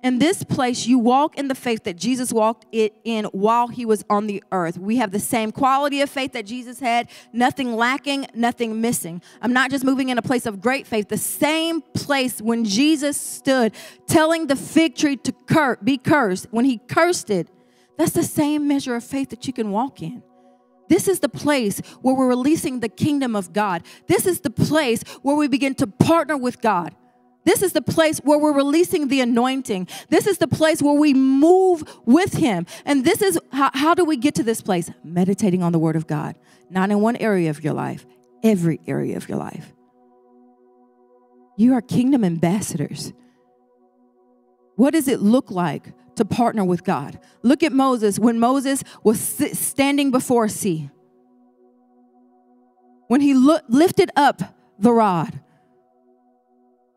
In 0.02 0.20
this 0.20 0.44
place, 0.44 0.86
you 0.86 0.96
walk 0.98 1.36
in 1.36 1.48
the 1.48 1.56
faith 1.56 1.82
that 1.84 1.96
Jesus 1.96 2.32
walked 2.32 2.66
it 2.70 2.94
in 3.02 3.24
while 3.26 3.66
he 3.66 3.84
was 3.84 4.04
on 4.08 4.28
the 4.28 4.42
earth. 4.52 4.78
We 4.78 4.96
have 4.96 5.10
the 5.10 5.18
same 5.18 5.50
quality 5.50 6.00
of 6.02 6.08
faith 6.08 6.34
that 6.34 6.46
Jesus 6.46 6.78
had, 6.78 7.08
nothing 7.32 7.74
lacking, 7.74 8.28
nothing 8.32 8.80
missing. 8.80 9.20
I'm 9.42 9.52
not 9.52 9.70
just 9.70 9.84
moving 9.84 10.10
in 10.10 10.16
a 10.16 10.22
place 10.22 10.46
of 10.46 10.60
great 10.60 10.86
faith, 10.86 11.08
the 11.08 11.18
same 11.18 11.80
place 11.80 12.40
when 12.40 12.64
Jesus 12.64 13.20
stood 13.20 13.72
telling 14.06 14.46
the 14.46 14.54
fig 14.54 14.94
tree 14.94 15.16
to 15.16 15.32
cur- 15.32 15.78
be 15.82 15.98
cursed, 15.98 16.46
when 16.52 16.64
he 16.64 16.78
cursed 16.78 17.28
it, 17.28 17.48
that's 17.96 18.12
the 18.12 18.22
same 18.22 18.68
measure 18.68 18.94
of 18.94 19.02
faith 19.02 19.30
that 19.30 19.48
you 19.48 19.52
can 19.52 19.72
walk 19.72 20.00
in. 20.00 20.22
This 20.88 21.08
is 21.08 21.18
the 21.18 21.28
place 21.28 21.80
where 22.00 22.14
we're 22.14 22.28
releasing 22.28 22.80
the 22.80 22.88
kingdom 22.88 23.34
of 23.34 23.52
God. 23.52 23.82
This 24.06 24.26
is 24.26 24.40
the 24.40 24.50
place 24.50 25.02
where 25.22 25.36
we 25.36 25.48
begin 25.48 25.74
to 25.76 25.86
partner 25.86 26.36
with 26.36 26.60
God. 26.60 26.94
This 27.48 27.62
is 27.62 27.72
the 27.72 27.80
place 27.80 28.18
where 28.18 28.38
we're 28.38 28.52
releasing 28.52 29.08
the 29.08 29.22
anointing. 29.22 29.88
This 30.10 30.26
is 30.26 30.36
the 30.36 30.46
place 30.46 30.82
where 30.82 30.92
we 30.92 31.14
move 31.14 31.82
with 32.04 32.34
Him. 32.34 32.66
And 32.84 33.06
this 33.06 33.22
is 33.22 33.40
how, 33.52 33.70
how 33.72 33.94
do 33.94 34.04
we 34.04 34.18
get 34.18 34.34
to 34.34 34.42
this 34.42 34.60
place? 34.60 34.90
Meditating 35.02 35.62
on 35.62 35.72
the 35.72 35.78
Word 35.78 35.96
of 35.96 36.06
God, 36.06 36.36
not 36.68 36.90
in 36.90 37.00
one 37.00 37.16
area 37.16 37.48
of 37.48 37.64
your 37.64 37.72
life, 37.72 38.04
every 38.44 38.80
area 38.86 39.16
of 39.16 39.30
your 39.30 39.38
life. 39.38 39.72
You 41.56 41.72
are 41.72 41.80
kingdom 41.80 42.22
ambassadors. 42.22 43.14
What 44.76 44.90
does 44.90 45.08
it 45.08 45.20
look 45.20 45.50
like 45.50 45.94
to 46.16 46.26
partner 46.26 46.66
with 46.66 46.84
God? 46.84 47.18
Look 47.42 47.62
at 47.62 47.72
Moses 47.72 48.18
when 48.18 48.38
Moses 48.38 48.84
was 49.02 49.18
standing 49.18 50.10
before 50.10 50.48
sea. 50.48 50.90
When 53.06 53.22
he 53.22 53.32
lo- 53.32 53.60
lifted 53.70 54.10
up 54.16 54.42
the 54.78 54.92
rod, 54.92 55.40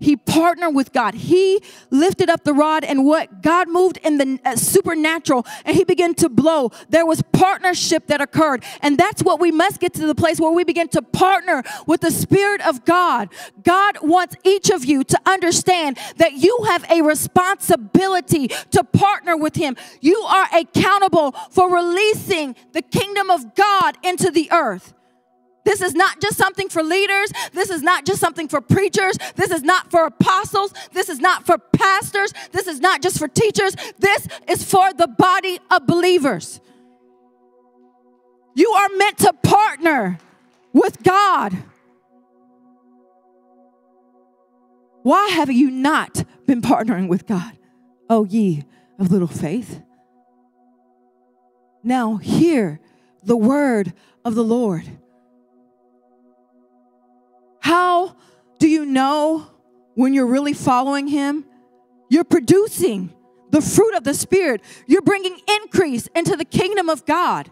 he 0.01 0.17
partnered 0.17 0.75
with 0.75 0.91
God. 0.91 1.13
He 1.13 1.61
lifted 1.91 2.29
up 2.29 2.43
the 2.43 2.53
rod 2.53 2.83
and 2.83 3.05
what? 3.05 3.41
God 3.41 3.69
moved 3.69 3.97
in 3.97 4.17
the 4.17 4.39
uh, 4.43 4.55
supernatural 4.55 5.45
and 5.63 5.77
he 5.77 5.83
began 5.83 6.15
to 6.15 6.27
blow. 6.27 6.71
There 6.89 7.05
was 7.05 7.21
partnership 7.31 8.07
that 8.07 8.19
occurred. 8.19 8.63
And 8.81 8.97
that's 8.97 9.23
what 9.23 9.39
we 9.39 9.51
must 9.51 9.79
get 9.79 9.93
to 9.93 10.07
the 10.07 10.15
place 10.15 10.39
where 10.39 10.51
we 10.51 10.63
begin 10.63 10.87
to 10.89 11.01
partner 11.01 11.63
with 11.85 12.01
the 12.01 12.11
Spirit 12.11 12.65
of 12.65 12.83
God. 12.83 13.29
God 13.63 13.99
wants 14.01 14.35
each 14.43 14.71
of 14.71 14.83
you 14.83 15.03
to 15.03 15.19
understand 15.25 15.99
that 16.17 16.33
you 16.33 16.65
have 16.67 16.83
a 16.89 17.01
responsibility 17.03 18.47
to 18.71 18.83
partner 18.83 19.37
with 19.37 19.55
him. 19.55 19.75
You 20.01 20.17
are 20.17 20.47
accountable 20.51 21.33
for 21.51 21.73
releasing 21.73 22.55
the 22.73 22.81
kingdom 22.81 23.29
of 23.29 23.55
God 23.55 23.97
into 24.03 24.31
the 24.31 24.51
earth. 24.51 24.93
This 25.63 25.81
is 25.81 25.93
not 25.93 26.19
just 26.21 26.37
something 26.37 26.69
for 26.69 26.83
leaders. 26.83 27.31
This 27.53 27.69
is 27.69 27.81
not 27.81 28.05
just 28.05 28.19
something 28.19 28.47
for 28.47 28.61
preachers. 28.61 29.17
This 29.35 29.51
is 29.51 29.63
not 29.63 29.91
for 29.91 30.05
apostles. 30.05 30.73
This 30.93 31.09
is 31.09 31.19
not 31.19 31.45
for 31.45 31.57
pastors. 31.57 32.33
This 32.51 32.67
is 32.67 32.79
not 32.79 33.01
just 33.01 33.19
for 33.19 33.27
teachers. 33.27 33.75
This 33.99 34.27
is 34.47 34.63
for 34.63 34.93
the 34.93 35.07
body 35.07 35.59
of 35.69 35.85
believers. 35.85 36.59
You 38.55 38.71
are 38.71 38.89
meant 38.97 39.19
to 39.19 39.33
partner 39.33 40.19
with 40.73 41.03
God. 41.03 41.55
Why 45.03 45.29
have 45.29 45.51
you 45.51 45.71
not 45.71 46.23
been 46.45 46.61
partnering 46.61 47.07
with 47.07 47.25
God? 47.25 47.57
Oh, 48.09 48.25
ye 48.25 48.65
of 48.99 49.11
little 49.11 49.27
faith. 49.27 49.81
Now, 51.83 52.17
hear 52.17 52.79
the 53.23 53.37
word 53.37 53.93
of 54.23 54.35
the 54.35 54.43
Lord. 54.43 54.83
How 57.61 58.17
do 58.59 58.67
you 58.67 58.85
know 58.85 59.47
when 59.95 60.13
you're 60.13 60.27
really 60.27 60.53
following 60.53 61.07
Him? 61.07 61.45
You're 62.09 62.25
producing 62.25 63.13
the 63.51 63.61
fruit 63.61 63.95
of 63.95 64.03
the 64.03 64.13
Spirit, 64.13 64.61
you're 64.87 65.01
bringing 65.01 65.37
increase 65.61 66.07
into 66.15 66.35
the 66.35 66.45
kingdom 66.45 66.89
of 66.89 67.05
God. 67.05 67.51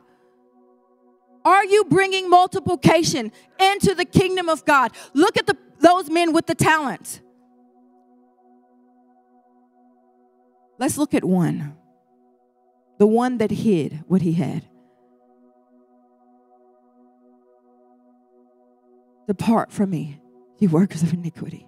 Are 1.46 1.64
you 1.64 1.86
bringing 1.86 2.30
multiplication 2.30 3.32
into 3.60 3.96
the 3.96 4.06
kingdom 4.06 4.50
of 4.50 4.66
God? 4.66 4.92
Look 5.14 5.38
at 5.38 5.48
the, 5.48 5.58
those 5.80 6.10
men 6.10 6.34
with 6.34 6.48
the 6.48 6.56
talents. 6.56 7.22
Let's 10.78 10.98
look 10.98 11.14
at 11.14 11.24
one. 11.24 11.76
The 12.98 13.08
one 13.08 13.38
that 13.38 13.52
hid 13.52 14.04
what 14.08 14.22
he 14.22 14.34
had. 14.34 14.64
Depart 19.30 19.72
from 19.72 19.92
me, 19.92 20.20
you 20.58 20.70
workers 20.70 21.04
of 21.04 21.14
iniquity. 21.14 21.68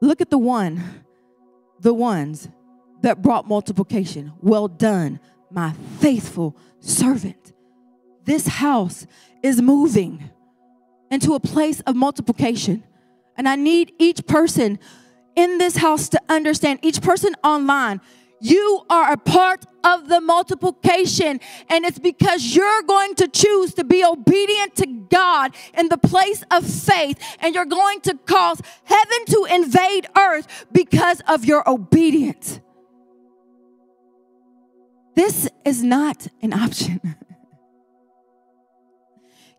Look 0.00 0.22
at 0.22 0.30
the 0.30 0.38
one, 0.38 0.82
the 1.78 1.92
ones 1.92 2.48
that 3.02 3.20
brought 3.20 3.46
multiplication. 3.46 4.32
Well 4.40 4.66
done, 4.66 5.20
my 5.50 5.74
faithful 5.98 6.56
servant. 6.80 7.52
This 8.24 8.46
house 8.46 9.06
is 9.42 9.60
moving 9.60 10.30
into 11.10 11.34
a 11.34 11.40
place 11.40 11.80
of 11.80 11.94
multiplication. 11.94 12.82
And 13.36 13.46
I 13.46 13.56
need 13.56 13.92
each 13.98 14.26
person 14.26 14.78
in 15.36 15.58
this 15.58 15.76
house 15.76 16.08
to 16.08 16.22
understand, 16.30 16.78
each 16.80 17.02
person 17.02 17.34
online, 17.44 18.00
you 18.40 18.82
are 18.90 19.12
a 19.12 19.16
part 19.16 19.64
of 19.84 20.08
the 20.08 20.20
multiplication. 20.20 21.40
And 21.68 21.84
it's 21.84 21.98
because 21.98 22.54
you're 22.54 22.82
going 22.82 23.14
to 23.16 23.28
choose 23.28 23.74
to 23.74 23.84
be 23.84 24.04
obedient 24.04 24.76
to 24.76 24.86
God 24.86 25.54
in 25.76 25.88
the 25.88 25.98
place 25.98 26.42
of 26.50 26.66
faith. 26.66 27.18
And 27.40 27.54
you're 27.54 27.64
going 27.64 28.00
to 28.02 28.18
cause 28.26 28.60
heaven 28.84 29.26
to 29.26 29.46
invade 29.50 30.06
earth 30.16 30.66
because 30.72 31.20
of 31.28 31.44
your 31.44 31.68
obedience. 31.68 32.60
This 35.14 35.48
is 35.64 35.82
not 35.82 36.26
an 36.42 36.52
option. 36.52 37.16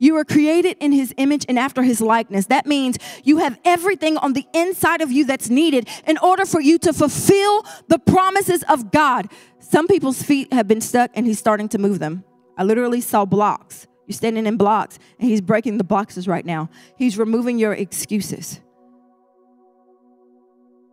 You 0.05 0.13
were 0.13 0.23
created 0.23 0.77
in 0.79 0.91
his 0.91 1.15
image 1.17 1.47
and 1.49 1.57
after 1.57 1.81
his 1.81 1.99
likeness. 1.99 2.45
That 2.45 2.67
means 2.67 2.99
you 3.23 3.37
have 3.37 3.59
everything 3.65 4.17
on 4.17 4.33
the 4.33 4.45
inside 4.53 5.01
of 5.01 5.11
you 5.11 5.25
that's 5.25 5.49
needed 5.49 5.89
in 6.05 6.19
order 6.19 6.45
for 6.45 6.61
you 6.61 6.77
to 6.77 6.93
fulfill 6.93 7.65
the 7.87 7.97
promises 7.97 8.63
of 8.69 8.91
God. 8.91 9.31
Some 9.57 9.87
people's 9.87 10.21
feet 10.21 10.53
have 10.53 10.67
been 10.67 10.79
stuck 10.79 11.09
and 11.15 11.25
he's 11.25 11.39
starting 11.39 11.67
to 11.69 11.79
move 11.79 11.97
them. 11.97 12.23
I 12.55 12.63
literally 12.65 13.01
saw 13.01 13.25
blocks. 13.25 13.87
You're 14.05 14.13
standing 14.13 14.45
in 14.45 14.57
blocks 14.57 14.99
and 15.19 15.27
he's 15.27 15.41
breaking 15.41 15.79
the 15.79 15.83
boxes 15.83 16.27
right 16.27 16.45
now. 16.45 16.69
He's 16.99 17.17
removing 17.17 17.57
your 17.57 17.73
excuses. 17.73 18.61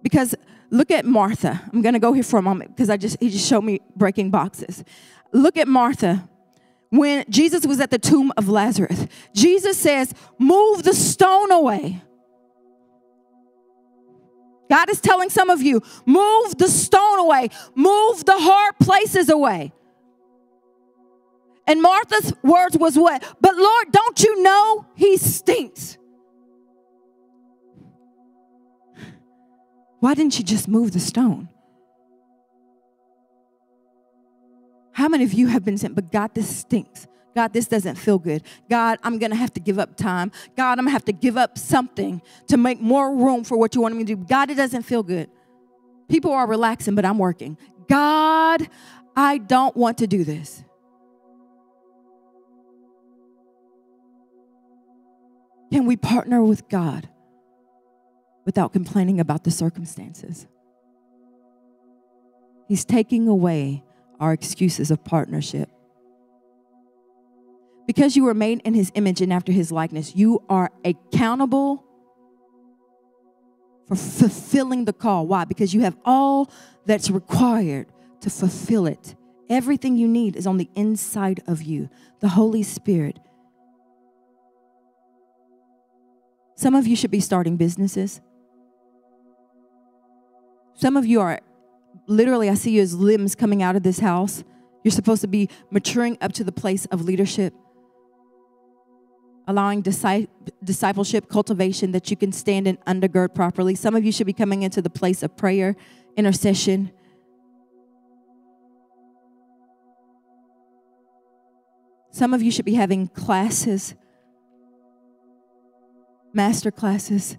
Because 0.02 0.34
look 0.70 0.90
at 0.90 1.04
Martha. 1.04 1.60
I'm 1.70 1.82
going 1.82 1.92
to 1.92 2.00
go 2.00 2.14
here 2.14 2.22
for 2.22 2.38
a 2.38 2.42
moment 2.42 2.74
because 2.74 2.88
I 2.88 2.96
just 2.96 3.18
he 3.20 3.28
just 3.28 3.46
showed 3.46 3.64
me 3.64 3.80
breaking 3.94 4.30
boxes. 4.30 4.82
Look 5.34 5.58
at 5.58 5.68
Martha 5.68 6.30
when 6.92 7.24
Jesus 7.30 7.66
was 7.66 7.80
at 7.80 7.90
the 7.90 7.98
tomb 7.98 8.32
of 8.36 8.50
Lazarus. 8.50 9.06
Jesus 9.34 9.78
says, 9.78 10.12
Move 10.38 10.82
the 10.82 10.92
stone 10.92 11.50
away. 11.50 12.02
God 14.70 14.90
is 14.90 15.00
telling 15.00 15.30
some 15.30 15.48
of 15.48 15.62
you, 15.62 15.82
move 16.04 16.56
the 16.58 16.68
stone 16.68 17.18
away, 17.18 17.48
move 17.74 18.24
the 18.24 18.38
hard 18.38 18.74
places 18.78 19.30
away. 19.30 19.72
And 21.66 21.80
Martha's 21.80 22.34
words 22.42 22.76
was 22.76 22.96
what? 22.98 23.24
But 23.40 23.56
Lord, 23.56 23.90
don't 23.90 24.22
you 24.22 24.42
know 24.42 24.86
he 24.94 25.16
stinks? 25.16 25.96
Why 30.00 30.12
didn't 30.12 30.38
you 30.38 30.44
just 30.44 30.68
move 30.68 30.92
the 30.92 31.00
stone? 31.00 31.48
How 34.92 35.08
many 35.08 35.24
of 35.24 35.32
you 35.32 35.46
have 35.48 35.64
been 35.64 35.78
sent, 35.78 35.94
but 35.94 36.12
God, 36.12 36.34
this 36.34 36.54
stinks? 36.54 37.06
God, 37.34 37.52
this 37.52 37.66
doesn't 37.66 37.96
feel 37.96 38.18
good. 38.18 38.42
God, 38.68 38.98
I'm 39.02 39.18
going 39.18 39.30
to 39.30 39.36
have 39.36 39.52
to 39.54 39.60
give 39.60 39.78
up 39.78 39.96
time. 39.96 40.30
God, 40.56 40.78
I'm 40.78 40.84
going 40.84 40.88
to 40.88 40.92
have 40.92 41.04
to 41.06 41.12
give 41.12 41.36
up 41.36 41.56
something 41.56 42.20
to 42.48 42.56
make 42.56 42.80
more 42.80 43.14
room 43.14 43.42
for 43.42 43.56
what 43.56 43.74
you 43.74 43.80
want 43.80 43.96
me 43.96 44.04
to 44.04 44.14
do. 44.14 44.24
God, 44.24 44.50
it 44.50 44.56
doesn't 44.56 44.82
feel 44.82 45.02
good. 45.02 45.30
People 46.08 46.32
are 46.32 46.46
relaxing, 46.46 46.94
but 46.94 47.06
I'm 47.06 47.18
working. 47.18 47.56
God, 47.88 48.68
I 49.16 49.38
don't 49.38 49.74
want 49.76 49.98
to 49.98 50.06
do 50.06 50.24
this. 50.24 50.62
Can 55.72 55.86
we 55.86 55.96
partner 55.96 56.44
with 56.44 56.68
God 56.68 57.08
without 58.44 58.74
complaining 58.74 59.20
about 59.20 59.44
the 59.44 59.50
circumstances? 59.50 60.46
He's 62.68 62.84
taking 62.84 63.26
away 63.26 63.82
our 64.22 64.32
excuses 64.32 64.92
of 64.92 65.04
partnership. 65.04 65.68
Because 67.88 68.14
you 68.14 68.22
were 68.22 68.34
made 68.34 68.60
in 68.64 68.72
his 68.72 68.92
image 68.94 69.20
and 69.20 69.32
after 69.32 69.50
his 69.50 69.72
likeness, 69.72 70.14
you 70.14 70.40
are 70.48 70.70
accountable 70.84 71.84
for 73.88 73.96
fulfilling 73.96 74.84
the 74.84 74.92
call. 74.92 75.26
Why? 75.26 75.44
Because 75.44 75.74
you 75.74 75.80
have 75.80 75.96
all 76.04 76.52
that's 76.86 77.10
required 77.10 77.88
to 78.20 78.30
fulfill 78.30 78.86
it. 78.86 79.16
Everything 79.50 79.96
you 79.96 80.06
need 80.06 80.36
is 80.36 80.46
on 80.46 80.56
the 80.56 80.70
inside 80.76 81.42
of 81.48 81.62
you. 81.62 81.90
The 82.20 82.28
Holy 82.28 82.62
Spirit. 82.62 83.18
Some 86.54 86.76
of 86.76 86.86
you 86.86 86.94
should 86.94 87.10
be 87.10 87.18
starting 87.18 87.56
businesses. 87.56 88.20
Some 90.74 90.96
of 90.96 91.04
you 91.06 91.20
are 91.20 91.40
literally, 92.06 92.48
I 92.50 92.54
see 92.54 92.72
you 92.72 92.82
as 92.82 92.94
limbs 92.94 93.34
coming 93.34 93.62
out 93.62 93.76
of 93.76 93.82
this 93.82 93.98
house. 93.98 94.44
You're 94.84 94.92
supposed 94.92 95.20
to 95.22 95.28
be 95.28 95.48
maturing 95.70 96.18
up 96.20 96.32
to 96.34 96.44
the 96.44 96.52
place 96.52 96.86
of 96.86 97.02
leadership, 97.02 97.54
allowing 99.46 99.82
discipleship, 99.82 101.28
cultivation 101.28 101.92
that 101.92 102.10
you 102.10 102.16
can 102.16 102.32
stand 102.32 102.66
and 102.66 102.80
undergird 102.84 103.34
properly. 103.34 103.74
Some 103.74 103.94
of 103.94 104.04
you 104.04 104.10
should 104.12 104.26
be 104.26 104.32
coming 104.32 104.62
into 104.62 104.82
the 104.82 104.90
place 104.90 105.22
of 105.22 105.36
prayer, 105.36 105.76
intercession. 106.16 106.90
Some 112.10 112.34
of 112.34 112.42
you 112.42 112.50
should 112.50 112.64
be 112.64 112.74
having 112.74 113.08
classes, 113.08 113.94
master 116.34 116.70
classes, 116.70 117.38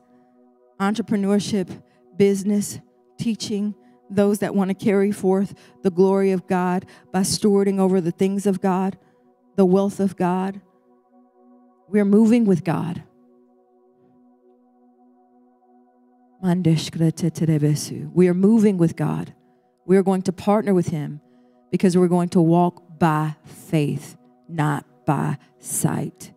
entrepreneurship, 0.80 1.84
business, 2.18 2.80
teaching 3.20 3.76
those 4.16 4.40
that 4.40 4.56
want 4.56 4.70
to 4.70 4.74
carry 4.74 5.12
forth 5.12 5.54
the 5.82 5.92
glory 5.92 6.32
of 6.32 6.48
God 6.48 6.86
by 7.12 7.22
stewarding 7.22 7.80
over 7.80 8.02
the 8.02 8.12
things 8.12 8.46
of 8.46 8.62
God, 8.62 8.98
the 9.56 9.66
wealth 9.66 10.00
of 10.00 10.16
God. 10.16 10.62
We're 11.88 12.06
moving 12.06 12.46
with 12.46 12.64
God. 12.64 13.04
We 18.14 18.28
are 18.28 18.34
moving 18.34 18.78
with 18.78 18.96
God. 18.96 19.34
We 19.86 19.98
are 19.98 20.04
going 20.04 20.22
to 20.24 20.34
partner 20.34 20.74
with 20.74 20.88
Him 20.88 21.22
because 21.72 21.98
we're 21.98 22.08
going 22.08 22.30
to 22.30 22.42
walk 22.42 23.00
by 23.00 23.36
faith, 23.46 24.18
not 24.50 24.86
by 25.06 25.38
sight. 25.60 26.34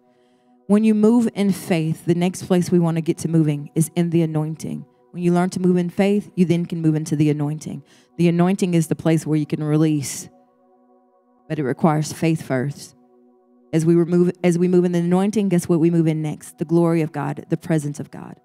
When 0.66 0.82
you 0.82 0.94
move 0.94 1.28
in 1.34 1.52
faith, 1.52 2.04
the 2.06 2.14
next 2.14 2.44
place 2.44 2.70
we 2.70 2.78
want 2.78 2.96
to 2.96 3.00
get 3.00 3.18
to 3.18 3.28
moving 3.28 3.70
is 3.74 3.90
in 3.94 4.10
the 4.10 4.22
anointing. 4.22 4.84
When 5.12 5.22
you 5.22 5.32
learn 5.32 5.50
to 5.50 5.60
move 5.60 5.76
in 5.76 5.90
faith, 5.90 6.30
you 6.34 6.44
then 6.44 6.66
can 6.66 6.80
move 6.80 6.94
into 6.94 7.16
the 7.16 7.30
anointing. 7.30 7.82
The 8.16 8.28
anointing 8.28 8.74
is 8.74 8.88
the 8.88 8.96
place 8.96 9.26
where 9.26 9.38
you 9.38 9.46
can 9.46 9.62
release, 9.62 10.28
but 11.48 11.58
it 11.58 11.64
requires 11.64 12.12
faith 12.12 12.42
first. 12.42 12.94
As 13.72 13.84
we 13.84 13.94
remove, 13.94 14.32
as 14.44 14.58
we 14.58 14.68
move 14.68 14.84
in 14.84 14.92
the 14.92 15.00
anointing, 15.00 15.48
guess 15.48 15.68
what 15.68 15.80
we 15.80 15.90
move 15.90 16.06
in 16.06 16.22
next? 16.22 16.58
The 16.58 16.64
glory 16.64 17.02
of 17.02 17.12
God, 17.12 17.44
the 17.48 17.56
presence 17.56 18.00
of 18.00 18.10
God. 18.10 18.40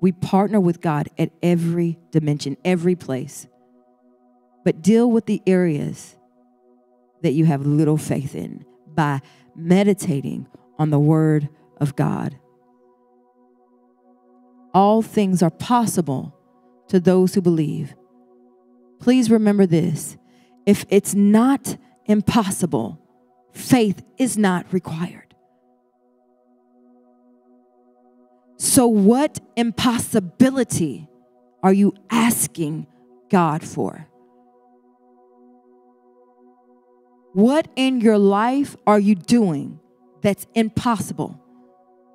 We 0.00 0.12
partner 0.12 0.60
with 0.60 0.80
God 0.80 1.08
at 1.18 1.30
every 1.42 1.98
dimension, 2.10 2.56
every 2.64 2.94
place. 2.94 3.46
But 4.64 4.82
deal 4.82 5.10
with 5.10 5.26
the 5.26 5.42
areas 5.46 6.16
that 7.22 7.32
you 7.32 7.44
have 7.44 7.66
little 7.66 7.96
faith 7.96 8.34
in 8.34 8.64
by 8.86 9.20
meditating 9.54 10.46
on 10.78 10.90
the 10.90 10.98
word 10.98 11.48
of 11.78 11.96
God 11.96 12.38
all 14.72 15.02
things 15.02 15.42
are 15.42 15.50
possible 15.50 16.36
to 16.88 17.00
those 17.00 17.34
who 17.34 17.40
believe. 17.40 17.94
Please 19.00 19.30
remember 19.30 19.66
this 19.66 20.16
if 20.66 20.84
it's 20.90 21.14
not 21.14 21.76
impossible, 22.06 23.00
faith 23.52 24.02
is 24.18 24.36
not 24.36 24.72
required. 24.72 25.34
So, 28.58 28.86
what 28.86 29.40
impossibility 29.56 31.08
are 31.62 31.72
you 31.72 31.94
asking 32.10 32.86
God 33.30 33.62
for? 33.62 34.06
What 37.32 37.68
in 37.76 38.00
your 38.00 38.18
life 38.18 38.76
are 38.86 38.98
you 38.98 39.14
doing 39.14 39.80
that's 40.20 40.46
impossible? 40.54 41.40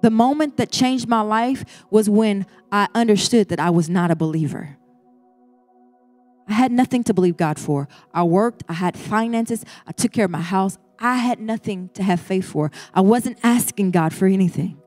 The 0.05 0.11
moment 0.11 0.57
that 0.57 0.69
changed 0.69 1.07
my 1.07 1.21
life 1.21 1.65
was 1.89 2.07
when 2.07 2.45
I 2.71 2.87
understood 2.93 3.49
that 3.49 3.59
I 3.59 3.71
was 3.71 3.89
not 3.89 4.11
a 4.11 4.15
believer. 4.15 4.77
I 6.47 6.53
had 6.53 6.71
nothing 6.71 7.03
to 7.05 7.13
believe 7.15 7.37
God 7.37 7.57
for. 7.57 7.87
I 8.13 8.21
worked, 8.21 8.61
I 8.69 8.73
had 8.73 8.95
finances, 8.95 9.65
I 9.87 9.93
took 9.93 10.11
care 10.11 10.25
of 10.25 10.29
my 10.29 10.41
house. 10.41 10.77
I 10.99 11.15
had 11.15 11.39
nothing 11.39 11.89
to 11.95 12.03
have 12.03 12.19
faith 12.19 12.45
for. 12.45 12.69
I 12.93 13.01
wasn't 13.01 13.39
asking 13.41 13.89
God 13.89 14.13
for 14.13 14.27
anything. 14.27 14.77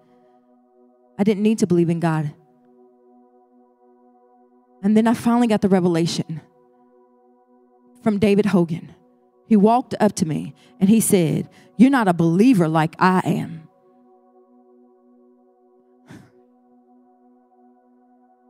I 1.19 1.25
didn't 1.25 1.43
need 1.43 1.59
to 1.59 1.67
believe 1.67 1.91
in 1.91 1.99
God. 1.99 2.33
And 4.85 4.97
then 4.97 5.09
I 5.09 5.15
finally 5.15 5.49
got 5.49 5.63
the 5.63 5.69
revelation 5.69 6.43
from 8.05 8.21
David 8.21 8.47
Hogan. 8.47 8.95
He 9.49 9.57
walked 9.57 9.97
up 9.99 10.13
to 10.13 10.27
me 10.27 10.55
and 10.79 10.89
he 10.89 11.01
said, 11.01 11.51
You're 11.77 11.91
not 11.91 12.07
a 12.07 12.15
believer 12.15 12.69
like 12.69 12.95
I 13.01 13.19
am. 13.25 13.58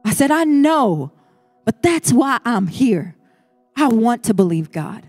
I 0.08 0.12
said, 0.12 0.30
I 0.30 0.44
know, 0.44 1.12
but 1.66 1.82
that's 1.82 2.14
why 2.14 2.38
I'm 2.42 2.66
here. 2.66 3.14
I 3.76 3.88
want 3.88 4.24
to 4.24 4.34
believe 4.34 4.72
God. 4.72 5.08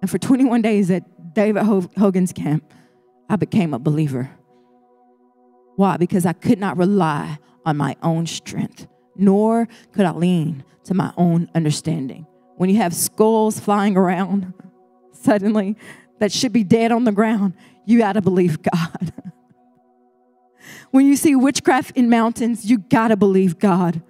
And 0.00 0.10
for 0.10 0.16
21 0.16 0.62
days 0.62 0.90
at 0.90 1.34
David 1.34 1.64
Hogan's 1.64 2.32
camp, 2.32 2.72
I 3.28 3.36
became 3.36 3.74
a 3.74 3.78
believer. 3.78 4.30
Why? 5.76 5.98
Because 5.98 6.24
I 6.24 6.32
could 6.32 6.58
not 6.58 6.78
rely 6.78 7.38
on 7.66 7.76
my 7.76 7.94
own 8.02 8.24
strength, 8.24 8.86
nor 9.14 9.68
could 9.92 10.06
I 10.06 10.12
lean 10.12 10.64
to 10.84 10.94
my 10.94 11.12
own 11.18 11.50
understanding. 11.54 12.26
When 12.56 12.70
you 12.70 12.76
have 12.76 12.94
skulls 12.94 13.60
flying 13.60 13.98
around 13.98 14.54
suddenly 15.12 15.76
that 16.20 16.32
should 16.32 16.54
be 16.54 16.64
dead 16.64 16.90
on 16.90 17.04
the 17.04 17.12
ground, 17.12 17.52
you 17.84 17.98
got 17.98 18.14
to 18.14 18.22
believe 18.22 18.62
God. 18.62 19.12
When 20.96 21.04
you 21.04 21.16
see 21.16 21.36
witchcraft 21.36 21.94
in 21.94 22.08
mountains, 22.08 22.64
you 22.64 22.78
gotta 22.78 23.18
believe 23.18 23.58
God. 23.58 24.00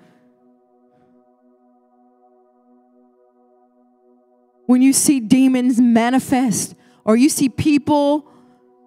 When 4.66 4.82
you 4.82 4.92
see 4.92 5.18
demons 5.18 5.80
manifest, 5.80 6.76
or 7.04 7.16
you 7.16 7.28
see 7.28 7.48
people 7.48 8.30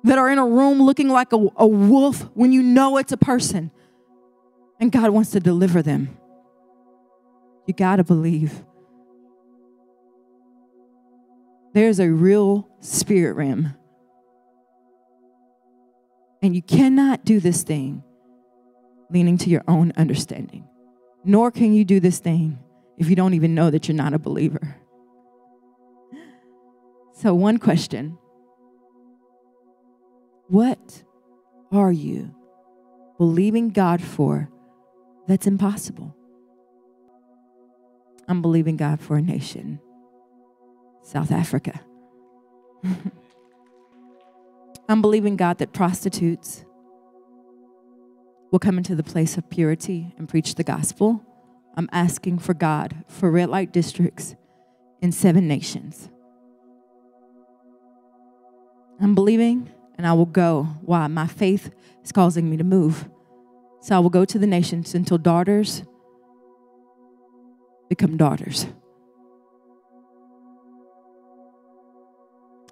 that 0.06 0.18
are 0.18 0.30
in 0.30 0.38
a 0.38 0.46
room 0.46 0.82
looking 0.82 1.10
like 1.10 1.34
a, 1.34 1.46
a 1.58 1.68
wolf 1.68 2.22
when 2.36 2.54
you 2.54 2.64
know 2.64 2.96
it's 2.96 3.12
a 3.12 3.18
person. 3.18 3.70
And 4.80 4.94
God 4.94 5.10
wants 5.10 5.32
to 5.32 5.42
deliver 5.42 5.82
them. 5.82 6.18
You 7.68 7.74
got 7.74 7.98
to 7.98 8.06
believe. 8.06 8.64
There's 11.74 12.00
a 12.00 12.10
real 12.10 12.66
spirit 12.80 13.34
realm. 13.34 13.76
And 16.42 16.56
you 16.56 16.62
cannot 16.62 17.26
do 17.26 17.40
this 17.40 17.64
thing 17.64 18.04
leaning 19.10 19.38
to 19.40 19.50
your 19.50 19.64
own 19.68 19.92
understanding, 19.98 20.68
nor 21.24 21.52
can 21.52 21.74
you 21.74 21.84
do 21.84 22.00
this 22.00 22.20
thing 22.20 22.60
if 22.98 23.10
you 23.10 23.16
don't 23.16 23.34
even 23.34 23.56
know 23.56 23.70
that 23.70 23.88
you're 23.88 23.96
not 23.96 24.14
a 24.14 24.20
believer. 24.20 24.76
So, 27.14 27.34
one 27.34 27.58
question 27.58 28.18
What 30.48 31.04
are 31.72 31.92
you 31.92 32.34
believing 33.18 33.70
God 33.70 34.02
for 34.02 34.50
that's 35.28 35.48
impossible? 35.48 36.16
I'm 38.28 38.42
believing 38.42 38.78
God 38.78 39.02
for 39.02 39.18
a 39.18 39.22
nation, 39.22 39.80
South 41.04 41.32
Africa. 41.32 41.82
I'm 44.90 45.04
believing 45.04 45.36
God 45.36 45.60
that 45.60 45.72
prostitutes 45.72 46.66
will 48.52 48.58
come 48.58 48.80
into 48.80 48.96
the 48.96 49.04
place 49.04 49.38
of 49.38 49.48
purity 49.48 50.16
and 50.18 50.28
preach 50.28 50.56
the 50.56 50.64
gospel. 50.64 51.24
I'm 51.78 51.88
asking 51.92 52.40
for 52.40 52.56
God 52.56 53.06
for 53.08 53.30
red 53.30 53.50
light 53.50 53.72
districts 53.72 54.36
in 55.00 55.12
seven 55.12 55.48
nations. 55.48 56.10
I'm 59.00 59.14
believing 59.14 59.70
and 59.96 60.08
I 60.08 60.14
will 60.14 60.26
go. 60.26 60.64
Why? 60.82 61.06
My 61.06 61.28
faith 61.28 61.70
is 62.04 62.12
causing 62.12 62.50
me 62.50 62.58
to 62.58 62.64
move. 62.64 63.08
So 63.82 63.96
I 63.96 64.00
will 64.00 64.10
go 64.10 64.26
to 64.26 64.40
the 64.40 64.48
nations 64.48 64.96
until 64.96 65.20
daughters 65.20 65.84
become 67.90 68.18
daughters. 68.18 68.66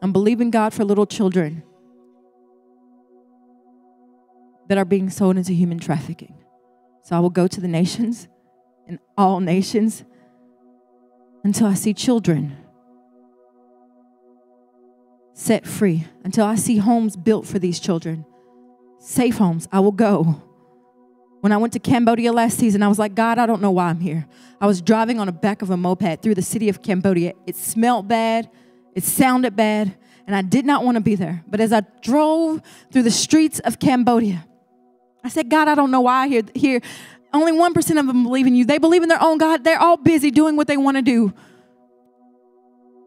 I'm 0.01 0.11
believing 0.11 0.49
God 0.49 0.73
for 0.73 0.83
little 0.83 1.05
children 1.05 1.61
that 4.67 4.77
are 4.77 4.85
being 4.85 5.09
sold 5.09 5.37
into 5.37 5.53
human 5.53 5.79
trafficking. 5.79 6.35
So 7.03 7.15
I 7.15 7.19
will 7.19 7.29
go 7.29 7.47
to 7.47 7.61
the 7.61 7.67
nations 7.67 8.27
and 8.87 8.99
all 9.17 9.39
nations 9.39 10.03
until 11.43 11.67
I 11.67 11.73
see 11.73 11.93
children 11.93 12.57
set 15.33 15.67
free, 15.67 16.05
until 16.23 16.45
I 16.45 16.55
see 16.55 16.77
homes 16.77 17.15
built 17.15 17.45
for 17.45 17.59
these 17.59 17.79
children, 17.79 18.25
safe 18.99 19.37
homes. 19.37 19.67
I 19.71 19.79
will 19.79 19.91
go. 19.91 20.41
When 21.41 21.51
I 21.51 21.57
went 21.57 21.73
to 21.73 21.79
Cambodia 21.79 22.33
last 22.33 22.57
season, 22.57 22.81
I 22.81 22.87
was 22.87 22.97
like, 22.97 23.13
God, 23.13 23.37
I 23.37 23.45
don't 23.45 23.61
know 23.61 23.71
why 23.71 23.85
I'm 23.85 23.99
here. 23.99 24.27
I 24.59 24.65
was 24.65 24.81
driving 24.81 25.19
on 25.19 25.27
the 25.27 25.31
back 25.31 25.61
of 25.61 25.69
a 25.69 25.77
moped 25.77 26.23
through 26.23 26.35
the 26.35 26.41
city 26.41 26.67
of 26.67 26.81
Cambodia. 26.81 27.33
It 27.45 27.55
smelled 27.55 28.07
bad, 28.07 28.49
it 28.95 29.03
sounded 29.03 29.55
bad, 29.55 29.95
and 30.25 30.35
I 30.35 30.41
did 30.41 30.65
not 30.65 30.83
want 30.83 30.95
to 30.95 31.01
be 31.01 31.13
there. 31.13 31.43
But 31.47 31.61
as 31.61 31.71
I 31.71 31.81
drove 32.01 32.61
through 32.91 33.03
the 33.03 33.11
streets 33.11 33.59
of 33.59 33.79
Cambodia, 33.79 34.45
I 35.27 35.29
said, 35.29 35.49
God, 35.49 35.67
I 35.67 35.75
don't 35.75 35.91
know 35.91 35.99
why 35.99 36.29
hear 36.29 36.43
here. 36.55 36.81
Only 37.33 37.51
1% 37.51 37.99
of 37.99 38.07
them 38.07 38.23
believe 38.23 38.47
in 38.47 38.55
you. 38.55 38.63
They 38.63 38.77
believe 38.77 39.03
in 39.03 39.09
their 39.09 39.21
own 39.21 39.37
God. 39.37 39.65
They're 39.65 39.77
all 39.77 39.97
busy 39.97 40.31
doing 40.31 40.55
what 40.55 40.67
they 40.67 40.77
want 40.77 40.95
to 40.95 41.03
do. 41.03 41.33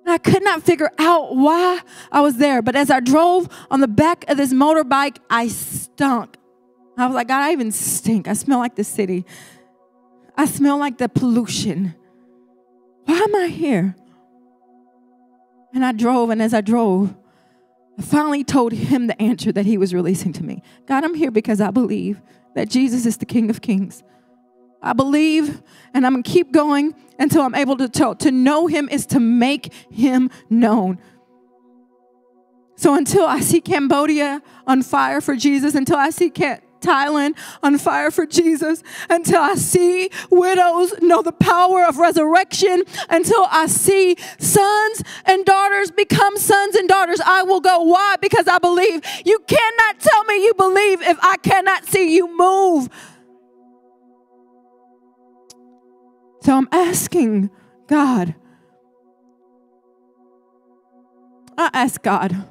And 0.04 0.12
I 0.12 0.18
could 0.18 0.44
not 0.44 0.62
figure 0.62 0.90
out 0.98 1.34
why 1.34 1.80
I 2.12 2.20
was 2.20 2.36
there. 2.36 2.60
But 2.60 2.76
as 2.76 2.90
I 2.90 3.00
drove 3.00 3.48
on 3.70 3.80
the 3.80 3.88
back 3.88 4.28
of 4.28 4.36
this 4.36 4.52
motorbike, 4.52 5.16
I 5.30 5.48
stunk. 5.48 6.36
I 6.98 7.06
was 7.06 7.14
like, 7.14 7.28
God, 7.28 7.40
I 7.40 7.52
even 7.52 7.72
stink. 7.72 8.28
I 8.28 8.34
smell 8.34 8.58
like 8.58 8.74
the 8.74 8.84
city. 8.84 9.24
I 10.36 10.44
smell 10.44 10.76
like 10.76 10.98
the 10.98 11.08
pollution. 11.08 11.94
Why 13.06 13.16
am 13.16 13.34
I 13.34 13.46
here? 13.46 13.96
And 15.72 15.86
I 15.86 15.92
drove, 15.92 16.28
and 16.28 16.42
as 16.42 16.52
I 16.52 16.60
drove, 16.60 17.14
I 18.00 18.02
finally 18.02 18.44
told 18.44 18.72
him 18.72 19.08
the 19.08 19.20
answer 19.20 19.52
that 19.52 19.66
he 19.66 19.76
was 19.76 19.92
releasing 19.92 20.32
to 20.32 20.42
me. 20.42 20.62
God, 20.86 21.04
I'm 21.04 21.12
here 21.12 21.30
because 21.30 21.60
I 21.60 21.70
believe 21.70 22.18
that 22.54 22.70
Jesus 22.70 23.04
is 23.04 23.18
the 23.18 23.26
King 23.26 23.50
of 23.50 23.60
Kings. 23.60 24.02
I 24.80 24.94
believe, 24.94 25.60
and 25.92 26.06
I'm 26.06 26.14
gonna 26.14 26.22
keep 26.22 26.50
going 26.50 26.94
until 27.18 27.42
I'm 27.42 27.54
able 27.54 27.76
to 27.76 27.90
tell. 27.90 28.14
To 28.14 28.30
know 28.30 28.68
him 28.68 28.88
is 28.88 29.04
to 29.08 29.20
make 29.20 29.74
him 29.90 30.30
known. 30.48 30.98
So 32.74 32.94
until 32.94 33.26
I 33.26 33.40
see 33.40 33.60
Cambodia 33.60 34.40
on 34.66 34.80
fire 34.80 35.20
for 35.20 35.36
Jesus, 35.36 35.74
until 35.74 35.98
I 35.98 36.08
see 36.08 36.30
Thailand 36.80 37.36
on 37.62 37.78
fire 37.78 38.10
for 38.10 38.26
Jesus 38.26 38.82
until 39.08 39.40
I 39.40 39.54
see 39.54 40.10
widows 40.30 40.94
know 41.00 41.22
the 41.22 41.32
power 41.32 41.84
of 41.84 41.98
resurrection, 41.98 42.82
until 43.08 43.46
I 43.50 43.66
see 43.66 44.16
sons 44.38 45.02
and 45.24 45.44
daughters 45.44 45.90
become 45.90 46.36
sons 46.36 46.74
and 46.76 46.88
daughters. 46.88 47.20
I 47.24 47.42
will 47.42 47.60
go. 47.60 47.82
Why? 47.82 48.16
Because 48.20 48.48
I 48.48 48.58
believe. 48.58 49.02
You 49.24 49.38
cannot 49.46 50.00
tell 50.00 50.24
me 50.24 50.44
you 50.44 50.54
believe 50.54 51.02
if 51.02 51.18
I 51.22 51.36
cannot 51.38 51.86
see 51.86 52.14
you 52.14 52.36
move. 52.36 52.88
So 56.42 56.56
I'm 56.56 56.68
asking 56.72 57.50
God. 57.86 58.34
I 61.58 61.70
ask 61.74 62.02
God. 62.02 62.46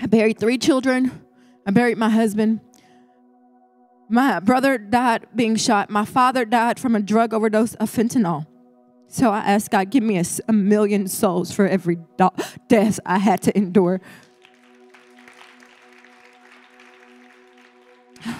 I 0.00 0.06
buried 0.06 0.38
three 0.38 0.58
children 0.58 1.22
I 1.66 1.70
buried 1.70 1.98
my 1.98 2.10
husband. 2.10 2.60
My 4.08 4.40
brother 4.40 4.78
died 4.78 5.26
being 5.34 5.56
shot. 5.56 5.90
My 5.90 6.04
father 6.04 6.44
died 6.44 6.78
from 6.78 6.94
a 6.94 7.00
drug 7.00 7.32
overdose 7.32 7.74
of 7.74 7.90
fentanyl. 7.90 8.46
So 9.08 9.30
I 9.30 9.40
asked 9.40 9.70
God, 9.70 9.90
give 9.90 10.02
me 10.02 10.18
a, 10.18 10.24
a 10.48 10.52
million 10.52 11.06
souls 11.06 11.52
for 11.52 11.66
every 11.66 11.98
do- 12.16 12.30
death 12.68 12.98
I 13.04 13.18
had 13.18 13.42
to 13.42 13.56
endure. 13.56 14.00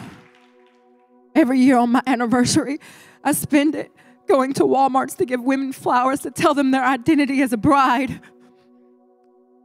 Every 1.35 1.58
year 1.58 1.78
on 1.78 1.92
my 1.92 2.02
anniversary, 2.06 2.78
I 3.24 3.32
spend 3.32 3.74
it 3.74 3.90
going 4.28 4.52
to 4.54 4.62
Walmarts 4.64 5.16
to 5.16 5.24
give 5.26 5.42
women 5.42 5.72
flowers 5.72 6.20
to 6.20 6.30
tell 6.30 6.54
them 6.54 6.70
their 6.70 6.85
identity 6.85 7.42
as 7.42 7.52
a 7.52 7.56
bride. 7.56 8.20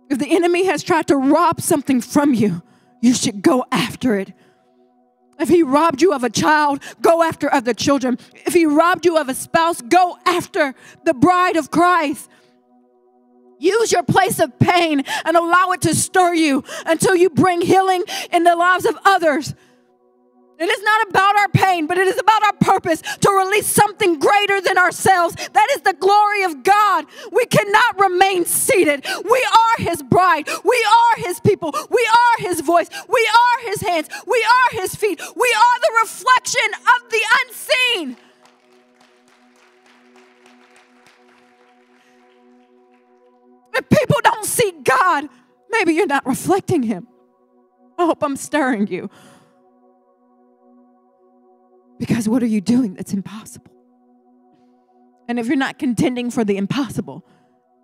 If 0.09 0.19
the 0.19 0.27
enemy 0.33 0.65
has 0.65 0.83
tried 0.83 1.07
to 1.07 1.17
rob 1.17 1.61
something 1.61 2.01
from 2.01 2.33
you, 2.33 2.61
you 3.01 3.13
should 3.13 3.41
go 3.41 3.65
after 3.71 4.17
it. 4.17 4.33
If 5.39 5.49
he 5.49 5.61
robbed 5.61 6.01
you 6.01 6.13
of 6.13 6.23
a 6.23 6.29
child, 6.29 6.81
go 7.01 7.21
after 7.21 7.53
other 7.53 7.73
children. 7.73 8.17
If 8.45 8.53
he 8.53 8.65
robbed 8.65 9.05
you 9.05 9.17
of 9.17 9.29
a 9.29 9.35
spouse, 9.35 9.81
go 9.81 10.17
after 10.25 10.73
the 11.03 11.13
bride 11.13 11.57
of 11.57 11.69
Christ. 11.69 12.29
Use 13.59 13.91
your 13.91 14.03
place 14.03 14.39
of 14.39 14.57
pain 14.59 15.03
and 15.25 15.37
allow 15.37 15.71
it 15.71 15.81
to 15.81 15.95
stir 15.95 16.33
you 16.33 16.63
until 16.85 17.15
you 17.15 17.29
bring 17.29 17.61
healing 17.61 18.03
in 18.31 18.43
the 18.43 18.55
lives 18.55 18.85
of 18.85 18.97
others. 19.05 19.53
It 20.59 20.69
is 20.69 20.81
not 20.81 21.09
about 21.09 21.35
our 21.35 21.49
pain, 21.49 21.85
but 21.85 21.99
it 21.99 22.07
is 22.07 22.17
about 22.17 22.43
our 22.43 22.53
purpose 22.53 23.01
to 23.01 23.29
release 23.29 23.67
something 23.67 24.17
greater 24.17 24.59
than 24.59 24.77
ourselves. 24.77 25.35
That 25.35 25.67
is 25.75 25.81
the 25.81 25.93
glory 25.93 26.43
of 26.43 26.63
God. 26.63 27.05
We 27.31 27.45
cannot 27.45 27.99
remain 27.99 28.45
seated. 28.45 29.05
We 29.05 29.47
are 29.57 29.83
His 29.83 30.01
bride. 30.01 30.49
We 30.63 30.87
are 30.89 31.23
His 31.23 31.39
people. 31.41 31.75
We 31.91 32.09
are 32.11 32.47
His 32.47 32.61
voice. 32.61 32.89
We 33.07 33.29
are 33.29 33.69
His 33.69 33.81
hands. 33.81 34.09
We 34.25 34.43
are 34.43 34.81
His 34.81 34.95
feet. 34.95 35.21
We 35.35 35.55
are 35.57 35.79
the 35.79 35.99
reflection 36.01 36.69
of 36.73 37.11
the 37.11 37.21
unseen. 37.45 38.17
If 43.75 43.89
people 43.89 44.17
don't 44.23 44.45
see 44.45 44.73
God, 44.83 45.29
maybe 45.69 45.93
you're 45.93 46.07
not 46.07 46.25
reflecting 46.25 46.81
Him. 46.81 47.07
I 47.99 48.05
hope 48.05 48.23
I'm 48.23 48.35
stirring 48.35 48.87
you. 48.87 49.11
Because 51.99 52.29
what 52.29 52.43
are 52.43 52.47
you 52.47 52.61
doing 52.61 52.93
that's 52.93 53.13
impossible? 53.13 53.71
And 55.27 55.39
if 55.39 55.47
you're 55.47 55.55
not 55.55 55.79
contending 55.79 56.31
for 56.31 56.43
the 56.43 56.57
impossible, 56.57 57.25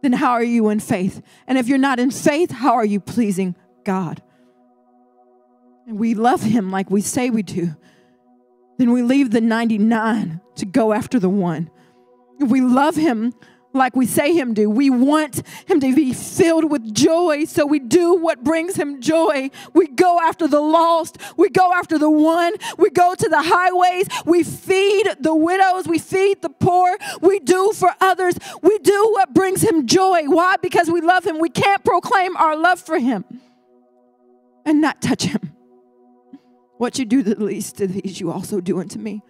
then 0.01 0.14
how 0.14 0.32
are 0.32 0.43
you 0.43 0.70
in 0.70 0.80
faith? 0.80 1.22
And 1.47 1.57
if 1.57 1.68
you're 1.68 1.78
not 1.78 1.99
in 1.99 2.11
faith, 2.11 2.51
how 2.51 2.74
are 2.74 2.86
you 2.86 2.99
pleasing 2.99 3.55
God? 3.84 4.22
And 5.88 5.99
we 5.99 6.14
love 6.14 6.43
Him 6.43 6.72
like 6.72 6.89
we 6.89 7.01
say 7.01 7.30
we 7.30 7.43
do, 7.43 7.76
then 8.78 8.91
we 8.91 9.01
leave 9.01 9.32
the 9.32 9.41
99 9.41 10.41
to 10.55 10.66
go 10.66 10.93
after 10.93 11.20
the 11.20 11.30
one. 11.30 11.70
If 12.39 12.49
we 12.49 12.61
love 12.61 12.95
Him 12.95 13.34
like 13.74 13.96
we 13.96 14.06
say 14.06 14.34
him 14.34 14.54
do. 14.54 14.70
We 14.70 14.90
want 14.90 15.42
him 15.68 15.80
to 15.80 15.96
be 15.96 16.14
filled 16.14 16.72
with 16.72 16.94
joy, 16.94 17.46
so 17.46 17.66
we 17.66 17.80
do 17.80 18.16
what 18.16 18.44
brings 18.44 18.76
him 18.76 19.02
joy. 19.02 19.50
We 19.74 19.88
go 19.88 20.20
after 20.22 20.48
the 20.48 20.62
lost, 20.62 21.18
we 21.38 21.50
go 21.50 21.74
after 21.74 21.98
the 21.98 22.10
one, 22.10 22.54
we 22.78 22.90
go 22.90 23.16
to 23.16 23.30
the 23.30 23.42
highways, 23.42 24.08
we 24.26 24.44
feed 24.44 25.08
the 25.20 25.36
widows, 25.36 25.88
we 25.88 26.00
feed 26.00 26.42
the 26.42 26.50
poor, 26.50 26.98
we 27.22 27.40
do 27.40 27.72
for 27.74 27.94
others. 28.00 28.36
We 28.62 28.78
do 28.80 29.10
what 29.12 29.34
brings 29.34 29.62
him 29.62 29.88
joy. 29.88 30.26
Why? 30.26 30.56
Because 30.62 30.90
we 30.90 31.02
love 31.02 31.26
him. 31.26 31.40
We 31.40 31.50
can't 31.50 31.84
proclaim 31.84 32.38
our 32.38 32.56
love 32.56 32.80
for 32.80 33.00
him 33.00 33.26
and 34.66 34.82
not 34.82 35.02
touch 35.02 35.24
him. 35.24 35.54
What 36.78 37.00
you 37.00 37.06
do 37.06 37.24
the 37.24 37.36
least 37.36 37.80
of 37.82 37.94
these, 37.94 38.20
you 38.20 38.32
also 38.32 38.60
do 38.60 38.80
unto 38.80 39.00
me. 39.00 39.22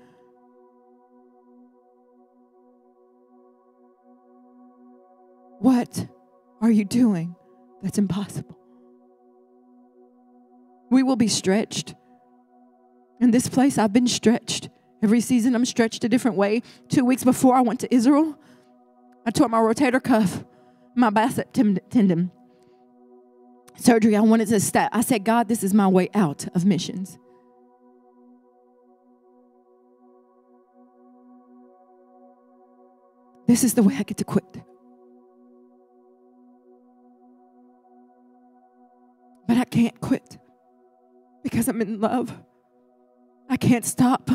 What 5.64 6.09
are 6.61 6.70
you 6.70 6.84
doing 6.84 7.38
that's 7.82 7.97
impossible? 7.97 8.59
We 10.91 11.03
will 11.03 11.16
be 11.16 11.30
stretched. 11.30 11.95
In 13.22 13.32
this 13.32 13.47
place, 13.47 13.78
I've 13.78 13.93
been 13.93 14.07
stretched. 14.07 14.68
Every 15.01 15.22
season, 15.22 15.55
I'm 15.55 15.64
stretched 15.64 16.03
a 16.03 16.09
different 16.09 16.36
way. 16.36 16.64
Two 16.89 17.05
weeks 17.05 17.24
before 17.24 17.55
I 17.55 17.61
went 17.61 17.80
to 17.80 17.95
Israel, 17.95 18.38
I 19.26 19.32
tore 19.32 19.47
my 19.47 19.59
rotator 19.59 20.03
cuff, 20.03 20.43
my 20.95 21.09
bicep 21.09 21.53
tendon. 21.53 22.30
Surgery, 23.78 24.18
I 24.18 24.20
wanted 24.20 24.49
to 24.49 24.59
stop. 24.59 24.89
I 24.91 24.99
said, 24.99 25.24
God, 25.24 25.47
this 25.47 25.64
is 25.64 25.74
my 25.74 25.88
way 25.88 26.09
out 26.14 26.45
of 26.53 26.66
missions. 26.66 27.18
This 33.47 33.64
is 33.64 33.76
the 33.76 33.84
way 33.84 33.95
I 33.97 34.03
get 34.03 34.18
to 34.18 34.26
quit. 34.26 34.61
But 39.48 39.58
I 39.58 39.66
can't 39.66 40.00
quit 40.00 40.38
because 41.44 41.68
I'm 41.68 41.82
in 41.82 42.00
love. 42.00 42.34
I 43.50 43.58
can't 43.58 43.86
stop 43.86 44.30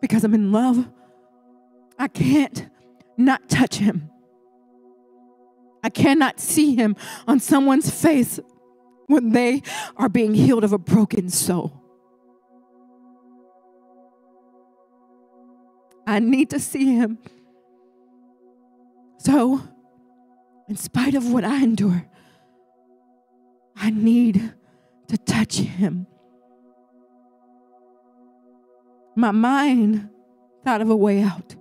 because 0.00 0.24
I'm 0.24 0.34
in 0.34 0.52
love. 0.52 0.88
I 1.98 2.08
can't 2.08 2.68
not 3.16 3.48
touch 3.48 3.76
him. 3.76 4.10
I 5.82 5.88
cannot 5.88 6.40
see 6.40 6.74
him 6.74 6.96
on 7.26 7.40
someone's 7.40 7.90
face 7.90 8.40
when 9.06 9.30
they 9.30 9.62
are 9.96 10.08
being 10.08 10.34
healed 10.34 10.64
of 10.64 10.72
a 10.72 10.78
broken 10.78 11.28
soul. 11.28 11.82
I 16.06 16.18
need 16.20 16.50
to 16.50 16.60
see 16.60 16.94
him. 16.94 17.18
So, 19.18 19.60
in 20.68 20.76
spite 20.76 21.14
of 21.14 21.32
what 21.32 21.44
I 21.44 21.62
endure, 21.62 22.06
I 23.86 23.90
need 23.90 24.52
to 25.06 25.16
touch 25.16 25.58
him. 25.58 26.08
My 29.14 29.30
mind 29.30 30.10
thought 30.64 30.80
of 30.80 30.90
a 30.90 30.96
way 30.96 31.22
out, 31.22 31.54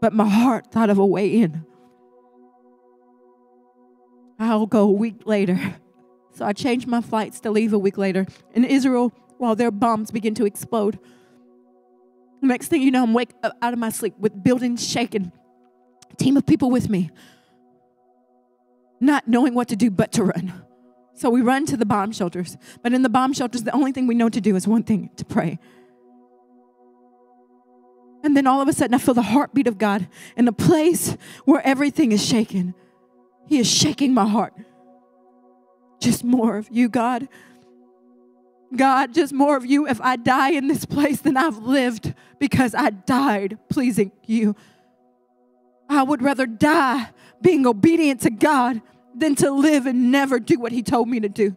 but 0.00 0.14
my 0.14 0.26
heart 0.26 0.72
thought 0.72 0.88
of 0.88 0.96
a 0.96 1.04
way 1.04 1.28
in. 1.28 1.66
I'll 4.38 4.64
go 4.64 4.84
a 4.84 4.92
week 4.92 5.26
later. 5.26 5.76
So 6.32 6.46
I 6.46 6.54
changed 6.54 6.86
my 6.86 7.02
flights 7.02 7.40
to 7.40 7.50
leave 7.50 7.74
a 7.74 7.78
week 7.78 7.98
later. 7.98 8.24
In 8.54 8.64
Israel, 8.64 9.12
while 9.36 9.56
their 9.56 9.70
bombs 9.70 10.10
begin 10.10 10.34
to 10.36 10.46
explode. 10.46 10.98
Next 12.40 12.68
thing 12.68 12.80
you 12.80 12.90
know, 12.90 13.02
I'm 13.02 13.12
wake 13.12 13.34
up 13.42 13.56
out 13.60 13.74
of 13.74 13.78
my 13.78 13.90
sleep 13.90 14.14
with 14.18 14.42
buildings 14.42 14.86
shaking, 14.86 15.32
team 16.16 16.38
of 16.38 16.46
people 16.46 16.70
with 16.70 16.88
me, 16.88 17.10
not 19.00 19.28
knowing 19.28 19.52
what 19.52 19.68
to 19.68 19.76
do 19.76 19.90
but 19.90 20.12
to 20.12 20.24
run. 20.24 20.62
So 21.16 21.30
we 21.30 21.40
run 21.40 21.64
to 21.66 21.76
the 21.76 21.86
bomb 21.86 22.12
shelters. 22.12 22.56
But 22.82 22.92
in 22.92 23.02
the 23.02 23.08
bomb 23.08 23.32
shelters, 23.32 23.62
the 23.62 23.74
only 23.74 23.90
thing 23.90 24.06
we 24.06 24.14
know 24.14 24.28
to 24.28 24.40
do 24.40 24.54
is 24.54 24.68
one 24.68 24.82
thing 24.82 25.10
to 25.16 25.24
pray. 25.24 25.58
And 28.22 28.36
then 28.36 28.46
all 28.46 28.60
of 28.60 28.68
a 28.68 28.72
sudden, 28.72 28.94
I 28.94 28.98
feel 28.98 29.14
the 29.14 29.22
heartbeat 29.22 29.66
of 29.66 29.78
God 29.78 30.08
in 30.36 30.46
a 30.46 30.52
place 30.52 31.16
where 31.44 31.66
everything 31.66 32.12
is 32.12 32.24
shaken. 32.24 32.74
He 33.46 33.58
is 33.58 33.66
shaking 33.66 34.12
my 34.12 34.28
heart. 34.28 34.52
Just 36.00 36.22
more 36.22 36.58
of 36.58 36.68
you, 36.70 36.88
God. 36.90 37.28
God, 38.74 39.14
just 39.14 39.32
more 39.32 39.56
of 39.56 39.64
you. 39.64 39.88
If 39.88 40.00
I 40.02 40.16
die 40.16 40.50
in 40.50 40.66
this 40.66 40.84
place, 40.84 41.20
then 41.20 41.36
I've 41.36 41.58
lived 41.58 42.12
because 42.38 42.74
I 42.74 42.90
died 42.90 43.58
pleasing 43.70 44.12
you. 44.26 44.54
I 45.88 46.02
would 46.02 46.20
rather 46.20 46.46
die 46.46 47.10
being 47.40 47.66
obedient 47.66 48.20
to 48.22 48.30
God 48.30 48.82
than 49.16 49.34
to 49.36 49.50
live 49.50 49.86
and 49.86 50.12
never 50.12 50.38
do 50.38 50.58
what 50.58 50.72
he 50.72 50.82
told 50.82 51.08
me 51.08 51.20
to 51.20 51.28
do. 51.28 51.56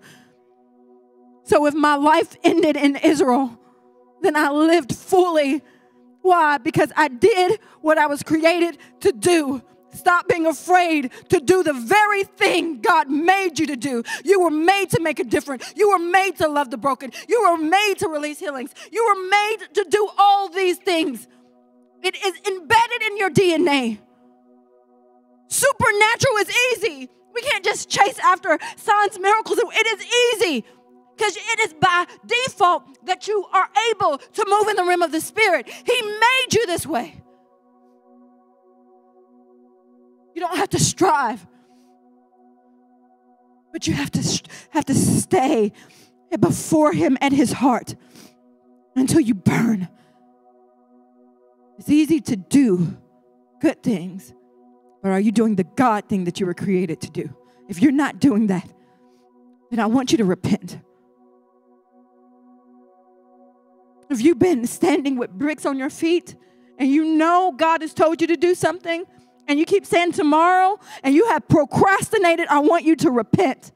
So 1.43 1.65
if 1.65 1.73
my 1.73 1.95
life 1.95 2.35
ended 2.43 2.77
in 2.77 2.95
Israel, 2.95 3.59
then 4.21 4.35
I 4.35 4.51
lived 4.51 4.95
fully. 4.95 5.61
Why? 6.21 6.57
Because 6.57 6.91
I 6.95 7.07
did 7.07 7.59
what 7.81 7.97
I 7.97 8.07
was 8.07 8.23
created 8.23 8.77
to 9.01 9.11
do. 9.11 9.61
Stop 9.91 10.27
being 10.27 10.45
afraid 10.45 11.11
to 11.29 11.39
do 11.39 11.63
the 11.63 11.73
very 11.73 12.23
thing 12.23 12.79
God 12.81 13.09
made 13.09 13.57
you 13.57 13.65
to 13.67 13.75
do. 13.75 14.03
You 14.23 14.41
were 14.41 14.51
made 14.51 14.91
to 14.91 15.01
make 15.01 15.19
a 15.19 15.23
difference. 15.23 15.73
You 15.75 15.89
were 15.89 15.99
made 15.99 16.37
to 16.37 16.47
love 16.47 16.69
the 16.69 16.77
broken. 16.77 17.11
You 17.27 17.41
were 17.49 17.57
made 17.57 17.95
to 17.99 18.07
release 18.07 18.39
healings. 18.39 18.71
You 18.91 19.03
were 19.05 19.29
made 19.29 19.57
to 19.73 19.85
do 19.89 20.07
all 20.17 20.49
these 20.49 20.77
things. 20.77 21.27
It 22.03 22.15
is 22.15 22.33
embedded 22.47 23.01
in 23.07 23.17
your 23.17 23.31
DNA. 23.31 23.99
Supernatural 25.47 26.37
is 26.37 26.57
easy. 26.73 27.09
We 27.33 27.41
can't 27.41 27.63
just 27.63 27.89
chase 27.89 28.19
after 28.19 28.57
signs, 28.75 29.19
miracles. 29.19 29.59
It 29.59 29.87
is 29.87 30.43
easy 30.43 30.65
because 31.15 31.35
it 31.35 31.59
is 31.59 31.73
by 31.73 32.05
default 32.25 33.05
that 33.05 33.27
you 33.27 33.45
are 33.53 33.69
able 33.91 34.17
to 34.17 34.45
move 34.47 34.67
in 34.69 34.75
the 34.75 34.83
realm 34.85 35.01
of 35.01 35.11
the 35.11 35.21
Spirit. 35.21 35.69
He 35.69 36.01
made 36.01 36.53
you 36.53 36.65
this 36.65 36.87
way. 36.87 37.21
You 40.33 40.41
don't 40.41 40.57
have 40.57 40.69
to 40.69 40.79
strive, 40.79 41.45
but 43.73 43.87
you 43.87 43.93
have 43.93 44.11
to 44.11 44.41
have 44.69 44.85
to 44.85 44.95
stay 44.95 45.73
before 46.39 46.93
Him 46.93 47.17
at 47.19 47.33
His 47.33 47.51
heart 47.51 47.95
until 48.95 49.19
you 49.19 49.33
burn. 49.33 49.89
It's 51.77 51.89
easy 51.89 52.21
to 52.21 52.35
do 52.35 52.97
good 53.59 53.83
things 53.83 54.33
but 55.01 55.11
are 55.11 55.19
you 55.19 55.31
doing 55.31 55.55
the 55.55 55.63
God 55.63 56.09
thing 56.09 56.25
that 56.25 56.39
you 56.39 56.45
were 56.45 56.53
created 56.53 57.01
to 57.01 57.09
do? 57.09 57.33
If 57.67 57.81
you're 57.81 57.91
not 57.91 58.19
doing 58.19 58.47
that, 58.47 58.67
then 59.69 59.79
I 59.79 59.85
want 59.85 60.11
you 60.11 60.17
to 60.17 60.25
repent. 60.25 60.79
If 64.09 64.21
you've 64.21 64.39
been 64.39 64.65
standing 64.65 65.17
with 65.17 65.29
bricks 65.29 65.65
on 65.65 65.77
your 65.77 65.91
feet 65.91 66.35
and 66.79 66.89
you 66.89 67.05
know 67.05 67.53
God 67.55 67.81
has 67.81 67.93
told 67.93 68.21
you 68.21 68.27
to 68.27 68.37
do 68.37 68.55
something 68.55 69.05
and 69.47 69.59
you 69.59 69.65
keep 69.65 69.85
saying 69.85 70.13
tomorrow 70.13 70.79
and 71.03 71.13
you 71.13 71.27
have 71.29 71.47
procrastinated, 71.47 72.47
I 72.47 72.59
want 72.59 72.85
you 72.85 72.95
to 72.97 73.11
repent. 73.11 73.71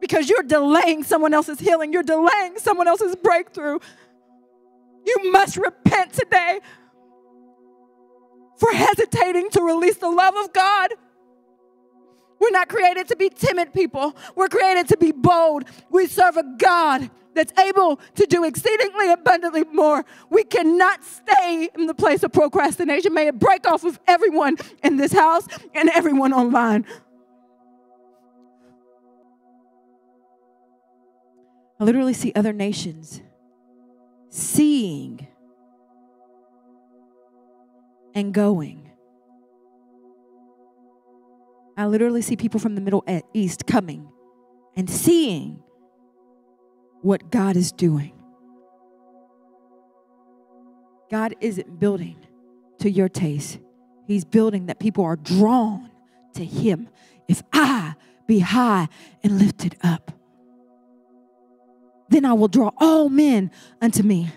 Because 0.00 0.28
you're 0.28 0.42
delaying 0.42 1.02
someone 1.02 1.34
else's 1.34 1.58
healing, 1.58 1.92
you're 1.92 2.02
delaying 2.02 2.58
someone 2.58 2.86
else's 2.86 3.16
breakthrough. 3.16 3.78
You 5.04 5.32
must 5.32 5.56
repent 5.56 6.12
today 6.12 6.60
for 8.56 8.72
hesitating 8.72 9.50
to 9.50 9.62
release 9.62 9.96
the 9.96 10.10
love 10.10 10.34
of 10.36 10.52
God. 10.52 10.90
We're 12.40 12.50
not 12.50 12.68
created 12.68 13.08
to 13.08 13.16
be 13.16 13.30
timid 13.30 13.72
people. 13.72 14.16
We're 14.34 14.48
created 14.48 14.88
to 14.88 14.96
be 14.96 15.12
bold. 15.12 15.64
We 15.90 16.06
serve 16.06 16.36
a 16.36 16.44
God 16.58 17.10
that's 17.34 17.52
able 17.58 17.96
to 18.14 18.26
do 18.26 18.44
exceedingly 18.44 19.10
abundantly 19.10 19.64
more. 19.72 20.04
We 20.30 20.44
cannot 20.44 21.04
stay 21.04 21.68
in 21.76 21.86
the 21.86 21.94
place 21.94 22.22
of 22.22 22.32
procrastination. 22.32 23.12
May 23.12 23.28
it 23.28 23.38
break 23.38 23.66
off 23.66 23.84
of 23.84 23.98
everyone 24.06 24.56
in 24.82 24.96
this 24.96 25.12
house 25.12 25.46
and 25.74 25.90
everyone 25.90 26.32
online. 26.32 26.86
I 31.80 31.84
literally 31.84 32.14
see 32.14 32.32
other 32.34 32.52
nations 32.52 33.20
seeing 34.28 35.26
and 38.14 38.32
going. 38.32 38.90
I 41.76 41.86
literally 41.86 42.22
see 42.22 42.36
people 42.36 42.60
from 42.60 42.76
the 42.76 42.80
Middle 42.80 43.04
East 43.32 43.66
coming 43.66 44.08
and 44.76 44.88
seeing 44.88 45.62
what 47.02 47.30
God 47.30 47.56
is 47.56 47.72
doing. 47.72 48.12
God 51.10 51.34
isn't 51.40 51.78
building 51.78 52.16
to 52.80 52.90
your 52.90 53.08
taste, 53.08 53.58
He's 54.06 54.24
building 54.24 54.66
that 54.66 54.78
people 54.78 55.04
are 55.04 55.16
drawn 55.16 55.90
to 56.34 56.44
Him. 56.44 56.88
If 57.28 57.42
I 57.52 57.94
be 58.26 58.40
high 58.40 58.88
and 59.22 59.38
lifted 59.38 59.76
up, 59.82 60.12
then 62.08 62.24
I 62.24 62.34
will 62.34 62.48
draw 62.48 62.70
all 62.78 63.08
men 63.08 63.50
unto 63.80 64.02
me. 64.02 64.30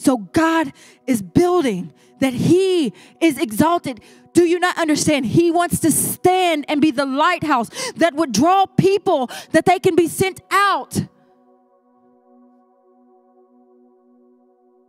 So 0.00 0.16
God 0.16 0.72
is 1.06 1.20
building 1.20 1.92
that 2.20 2.32
He 2.32 2.94
is 3.20 3.36
exalted. 3.36 4.00
Do 4.32 4.44
you 4.44 4.58
not 4.58 4.78
understand? 4.78 5.26
He 5.26 5.50
wants 5.50 5.78
to 5.80 5.92
stand 5.92 6.64
and 6.68 6.80
be 6.80 6.90
the 6.90 7.04
lighthouse 7.04 7.68
that 7.96 8.14
would 8.14 8.32
draw 8.32 8.64
people 8.64 9.30
that 9.52 9.66
they 9.66 9.78
can 9.78 9.94
be 9.96 10.08
sent 10.08 10.40
out. 10.50 10.96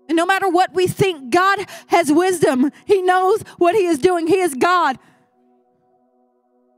And 0.07 0.15
no 0.15 0.25
matter 0.25 0.47
what 0.47 0.73
we 0.73 0.87
think, 0.87 1.29
God 1.29 1.59
has 1.87 2.09
wisdom. 2.09 2.71
He 2.85 3.01
knows 3.01 3.41
what 3.57 3.75
He 3.75 3.87
is 3.87 3.99
doing. 3.99 4.27
He 4.27 4.39
is 4.39 4.55
God. 4.55 4.97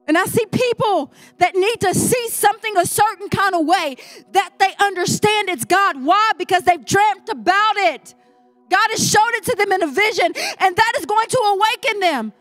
And 0.07 0.17
I 0.17 0.25
see 0.25 0.47
people 0.47 1.13
that 1.37 1.53
need 1.53 1.81
to 1.81 1.93
see 1.93 2.29
something 2.29 2.77
a 2.77 2.85
certain 2.85 3.29
kind 3.29 3.53
of 3.53 3.65
way 3.67 3.95
that 4.31 4.53
they 4.57 4.73
understand 4.79 5.49
it's 5.49 5.65
God. 5.65 6.03
Why? 6.03 6.31
Because 6.35 6.63
they've 6.63 6.83
dreamt 6.83 7.29
about 7.29 7.77
it. 7.77 8.15
God 8.73 8.89
has 8.89 9.07
showed 9.07 9.33
it 9.35 9.43
to 9.43 9.55
them 9.55 9.71
in 9.71 9.83
a 9.83 9.87
vision, 9.87 10.33
and 10.57 10.75
that 10.75 10.93
is 10.97 11.05
going 11.05 11.27
to 11.29 11.37
awaken 11.37 11.99
them. 11.99 12.33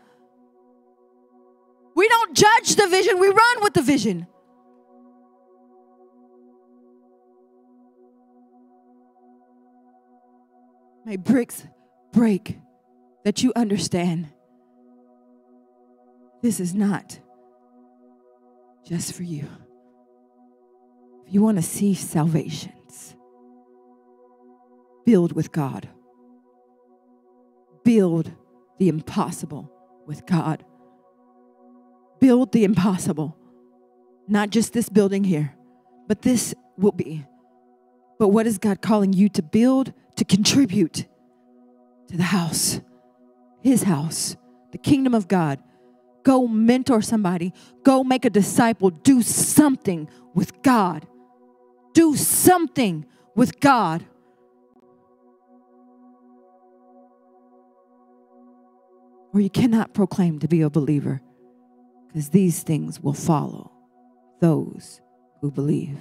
We 1.95 2.07
don't 2.09 2.35
judge 2.35 2.75
the 2.75 2.87
vision, 2.87 3.19
we 3.19 3.27
run 3.27 3.61
with 3.61 3.75
the 3.75 3.83
vision. 3.83 4.25
May 11.05 11.17
bricks 11.17 11.67
break 12.11 12.57
that 13.25 13.43
you 13.43 13.53
understand 13.55 14.29
this 16.41 16.59
is 16.59 16.73
not 16.73 17.19
just 18.83 19.13
for 19.13 19.21
you. 19.21 19.47
If 21.27 21.33
you 21.33 21.43
want 21.43 21.57
to 21.57 21.63
see 21.63 21.93
salvations, 21.93 23.15
build 25.05 25.33
with 25.33 25.51
God. 25.51 25.89
Build 27.83 28.31
the 28.79 28.89
impossible 28.89 29.71
with 30.05 30.25
God. 30.25 30.63
Build 32.19 32.51
the 32.51 32.63
impossible. 32.63 33.37
Not 34.27 34.49
just 34.49 34.73
this 34.73 34.89
building 34.89 35.23
here, 35.23 35.55
but 36.07 36.21
this 36.21 36.53
will 36.77 36.91
be. 36.91 37.25
But 38.19 38.29
what 38.29 38.47
is 38.47 38.57
God 38.57 38.81
calling 38.81 39.13
you 39.13 39.27
to 39.29 39.41
build, 39.41 39.93
to 40.15 40.23
contribute 40.23 41.05
to 42.07 42.17
the 42.17 42.23
house, 42.23 42.79
His 43.61 43.83
house, 43.83 44.37
the 44.71 44.77
kingdom 44.77 45.13
of 45.13 45.27
God? 45.27 45.59
Go 46.23 46.47
mentor 46.47 47.01
somebody. 47.01 47.53
Go 47.83 48.03
make 48.03 48.23
a 48.23 48.29
disciple. 48.29 48.89
Do 48.89 49.21
something 49.21 50.09
with 50.33 50.61
God. 50.61 51.05
Do 51.93 52.15
something 52.15 53.05
with 53.35 53.59
God. 53.59 54.05
Or 59.33 59.41
you 59.41 59.49
cannot 59.49 59.93
proclaim 59.93 60.39
to 60.39 60.47
be 60.47 60.61
a 60.61 60.69
believer 60.69 61.21
because 62.07 62.29
these 62.29 62.61
things 62.61 62.99
will 62.99 63.13
follow 63.13 63.71
those 64.39 65.01
who 65.41 65.49
believe. 65.51 65.97